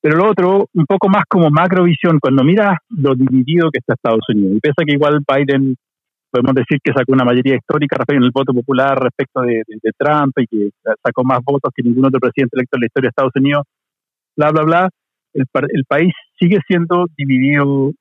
Pero 0.00 0.16
lo 0.16 0.30
otro, 0.30 0.68
un 0.74 0.86
poco 0.86 1.08
más 1.08 1.24
como 1.28 1.50
macrovisión, 1.50 2.18
cuando 2.20 2.44
miras 2.44 2.78
lo 2.90 3.14
dividido 3.14 3.70
que 3.70 3.78
está 3.78 3.94
Estados 3.94 4.24
Unidos, 4.28 4.56
y 4.56 4.60
pese 4.60 4.84
que 4.86 4.92
igual 4.92 5.20
Biden, 5.26 5.76
podemos 6.34 6.54
decir 6.54 6.80
que 6.82 6.92
sacó 6.92 7.12
una 7.12 7.24
mayoría 7.24 7.54
histórica 7.54 7.96
respecto 7.96 8.18
en 8.18 8.24
el 8.24 8.32
voto 8.32 8.52
popular 8.52 8.98
respecto 8.98 9.42
de, 9.42 9.62
Trump 9.96 10.32
y 10.38 10.46
que 10.48 10.70
sacó 11.00 11.22
más 11.22 11.38
votos 11.44 11.70
que 11.72 11.84
ningún 11.84 12.06
otro 12.06 12.18
presidente 12.18 12.56
electo 12.56 12.76
en 12.76 12.80
la 12.80 12.86
historia 12.86 13.06
de 13.06 13.10
Estados 13.10 13.36
Unidos, 13.36 13.62
bla, 14.36 14.50
bla, 14.50 14.62
bla, 14.64 14.90
el, 15.32 15.44
el 15.72 15.84
país 15.84 16.12
sigue 16.36 16.58
siendo 16.66 17.06
dividido 17.16 17.92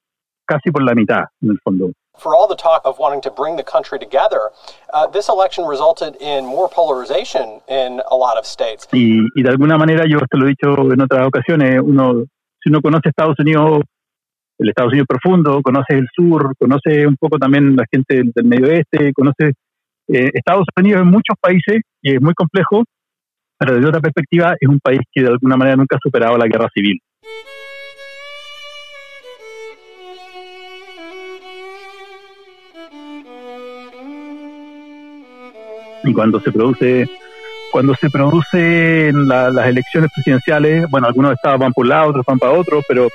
casi 0.46 0.72
por 0.72 0.82
la 0.82 0.96
mitad, 0.96 1.26
en 1.42 1.52
el 1.52 1.60
fondo. 1.64 1.92
For 2.18 2.36
all 2.36 2.48
the 2.48 2.56
talk 2.56 2.82
of 2.86 2.98
wanting 3.00 3.22
to 3.22 3.32
bring 3.32 3.56
the 3.56 3.64
country 3.64 4.00
together, 4.00 4.50
uh, 4.94 5.08
this 5.08 5.30
election 5.30 5.66
resulted 5.66 6.16
in 6.20 6.46
more 6.46 6.70
polarization 6.70 7.62
in 7.68 8.02
a 8.10 8.16
lot 8.16 8.38
of 8.38 8.46
states. 8.46 8.88
Y, 8.94 9.22
y 9.36 9.44
de 9.44 9.50
alguna 9.50 9.78
manera, 9.78 10.06
yo 10.08 10.20
te 10.30 10.38
lo 10.38 10.46
he 10.46 10.50
dicho 10.50 10.92
en 10.92 11.02
otras 11.02 11.28
ocasiones, 11.28 11.82
uno, 11.84 12.26
si 12.62 12.70
uno 12.70 12.82
conoce 12.82 13.10
Estados 13.10 13.36
Unidos, 13.40 13.82
el 14.60 14.70
Estados 14.70 14.92
Unidos 14.92 15.08
profundo, 15.08 15.62
conoce 15.62 15.96
el 15.96 16.08
sur, 16.16 16.54
conoce 16.58 17.08
un 17.08 17.16
poco 17.18 17.38
también 17.38 17.76
la 17.76 17.86
gente 17.92 18.24
del, 18.34 18.46
medio 18.46 18.68
oeste, 18.68 19.12
conoce 19.14 19.54
eh, 20.08 20.32
Estados 20.34 20.66
Unidos 20.78 21.02
en 21.02 21.08
muchos 21.08 21.36
países, 21.40 21.82
y 22.02 22.16
es 22.16 22.22
muy 22.22 22.34
complejo, 22.34 22.84
pero 23.58 23.76
desde 23.76 23.88
otra 23.88 24.02
perspectiva 24.02 24.56
es 24.60 24.70
un 24.70 24.80
país 24.80 25.02
que 25.12 25.22
de 25.22 25.30
alguna 25.30 25.58
manera 25.58 25.78
nunca 25.78 25.96
ha 25.96 26.00
superado 26.02 26.38
la 26.38 26.48
guerra 26.48 26.70
civil. 26.74 27.00
y 36.04 36.14
cuando 36.14 36.40
se 36.40 36.52
produce 36.52 37.08
cuando 37.72 37.96
se 37.96 38.08
producen 38.12 39.28
las 39.28 39.66
elecciones 39.66 40.12
presidenciales, 40.14 40.86
bueno, 40.92 41.08
algunos 41.08 41.34
estados 41.34 41.60
van 41.60 41.74
por 41.74 41.86
un 41.86 41.90
lado, 41.90 42.10
otros 42.10 42.24
van 42.24 42.38
para 42.38 42.52
otro, 42.52 42.82
pero, 42.88 43.08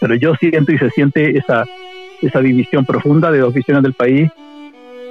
pero 0.00 0.14
yo 0.14 0.34
siento 0.34 0.72
y 0.72 0.78
se 0.78 0.90
siente 0.90 1.38
esa, 1.38 1.64
esa 2.22 2.40
división 2.40 2.84
profunda 2.84 3.30
de 3.30 3.40
dos 3.40 3.54
visiones 3.54 3.82
del 3.82 3.94
país 3.94 4.30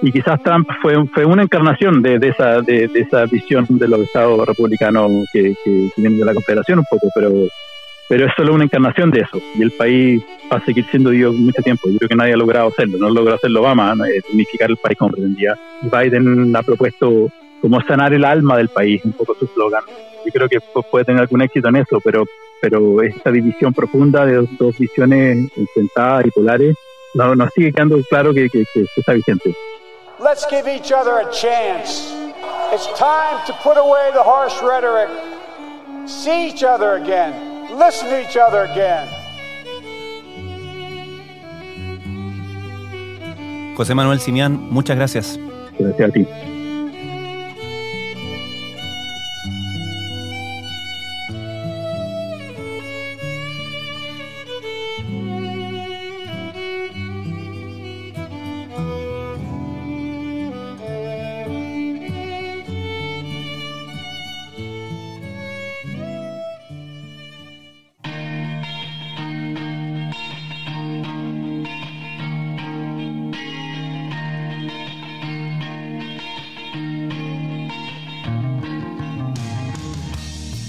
y 0.01 0.11
quizás 0.11 0.41
Trump 0.43 0.67
fue, 0.81 1.05
fue 1.07 1.25
una 1.25 1.43
encarnación 1.43 2.01
de, 2.01 2.19
de 2.19 2.29
esa, 2.29 2.61
de, 2.61 2.89
esa 2.93 3.25
visión 3.25 3.65
de 3.69 3.87
los 3.87 4.01
estados 4.01 4.45
republicanos 4.45 5.11
que, 5.31 5.55
que, 5.63 5.89
vienen 5.97 6.19
de 6.19 6.25
la 6.25 6.33
Confederación 6.33 6.79
un 6.79 6.85
poco, 6.89 7.07
pero 7.15 7.31
pero 8.07 8.27
es 8.27 8.33
solo 8.35 8.53
una 8.53 8.65
encarnación 8.65 9.09
de 9.09 9.21
eso 9.21 9.41
y 9.55 9.63
el 9.63 9.71
país 9.71 10.21
va 10.51 10.57
a 10.57 10.65
seguir 10.65 10.85
siendo 10.91 11.09
Dios 11.09 11.33
mucho 11.33 11.61
tiempo. 11.63 11.89
Yo 11.89 11.97
creo 11.97 12.09
que 12.09 12.15
nadie 12.15 12.33
ha 12.33 12.37
logrado 12.37 12.67
hacerlo, 12.67 12.97
no 12.99 13.09
logró 13.09 13.33
hacerlo 13.33 13.61
Obama, 13.61 13.95
unificar 14.31 14.69
el 14.69 14.77
país 14.77 14.97
como 14.97 15.11
pretendía. 15.11 15.57
Biden 15.81 16.55
ha 16.55 16.61
propuesto 16.61 17.29
como 17.61 17.81
sanar 17.81 18.13
el 18.13 18.25
alma 18.25 18.57
del 18.57 18.69
país, 18.69 19.03
un 19.05 19.13
poco 19.13 19.35
su 19.35 19.47
slogan. 19.47 19.83
Yo 20.25 20.31
creo 20.31 20.49
que 20.49 20.59
puede 20.91 21.05
tener 21.05 21.21
algún 21.21 21.41
éxito 21.41 21.69
en 21.69 21.77
eso, 21.77 21.99
pero, 22.03 22.25
pero 22.61 23.01
esta 23.01 23.31
división 23.31 23.73
profunda 23.73 24.25
de 24.25 24.47
dos, 24.59 24.77
visiones 24.77 25.49
enfrentadas 25.55 26.25
y 26.25 26.31
polares 26.31 26.75
no, 27.13 27.35
nos 27.35 27.49
sigue 27.53 27.71
quedando 27.71 27.97
claro 28.09 28.33
que, 28.33 28.49
que, 28.49 28.65
que 28.73 28.85
está 28.97 29.13
vigente. 29.13 29.55
Let's 30.19 30.45
give 30.49 30.67
each 30.67 30.91
other 30.91 31.19
a 31.19 31.31
chance. 31.31 32.11
It's 32.73 32.87
time 32.97 33.45
to 33.47 33.53
put 33.63 33.77
away 33.77 34.11
the 34.13 34.23
harsh 34.23 34.61
rhetoric, 34.61 35.09
see 36.07 36.49
each 36.49 36.63
other 36.63 37.01
again. 37.01 37.55
listen 37.73 38.09
to 38.09 38.21
each 38.21 38.37
other 38.37 38.63
again. 38.71 39.07
José 43.75 43.93
Manuel 43.93 44.19
Simián, 44.19 44.69
muchas 44.69 44.95
gracias. 44.95 45.39
Gracias 45.77 46.09
a 46.09 46.13
ti. 46.13 46.27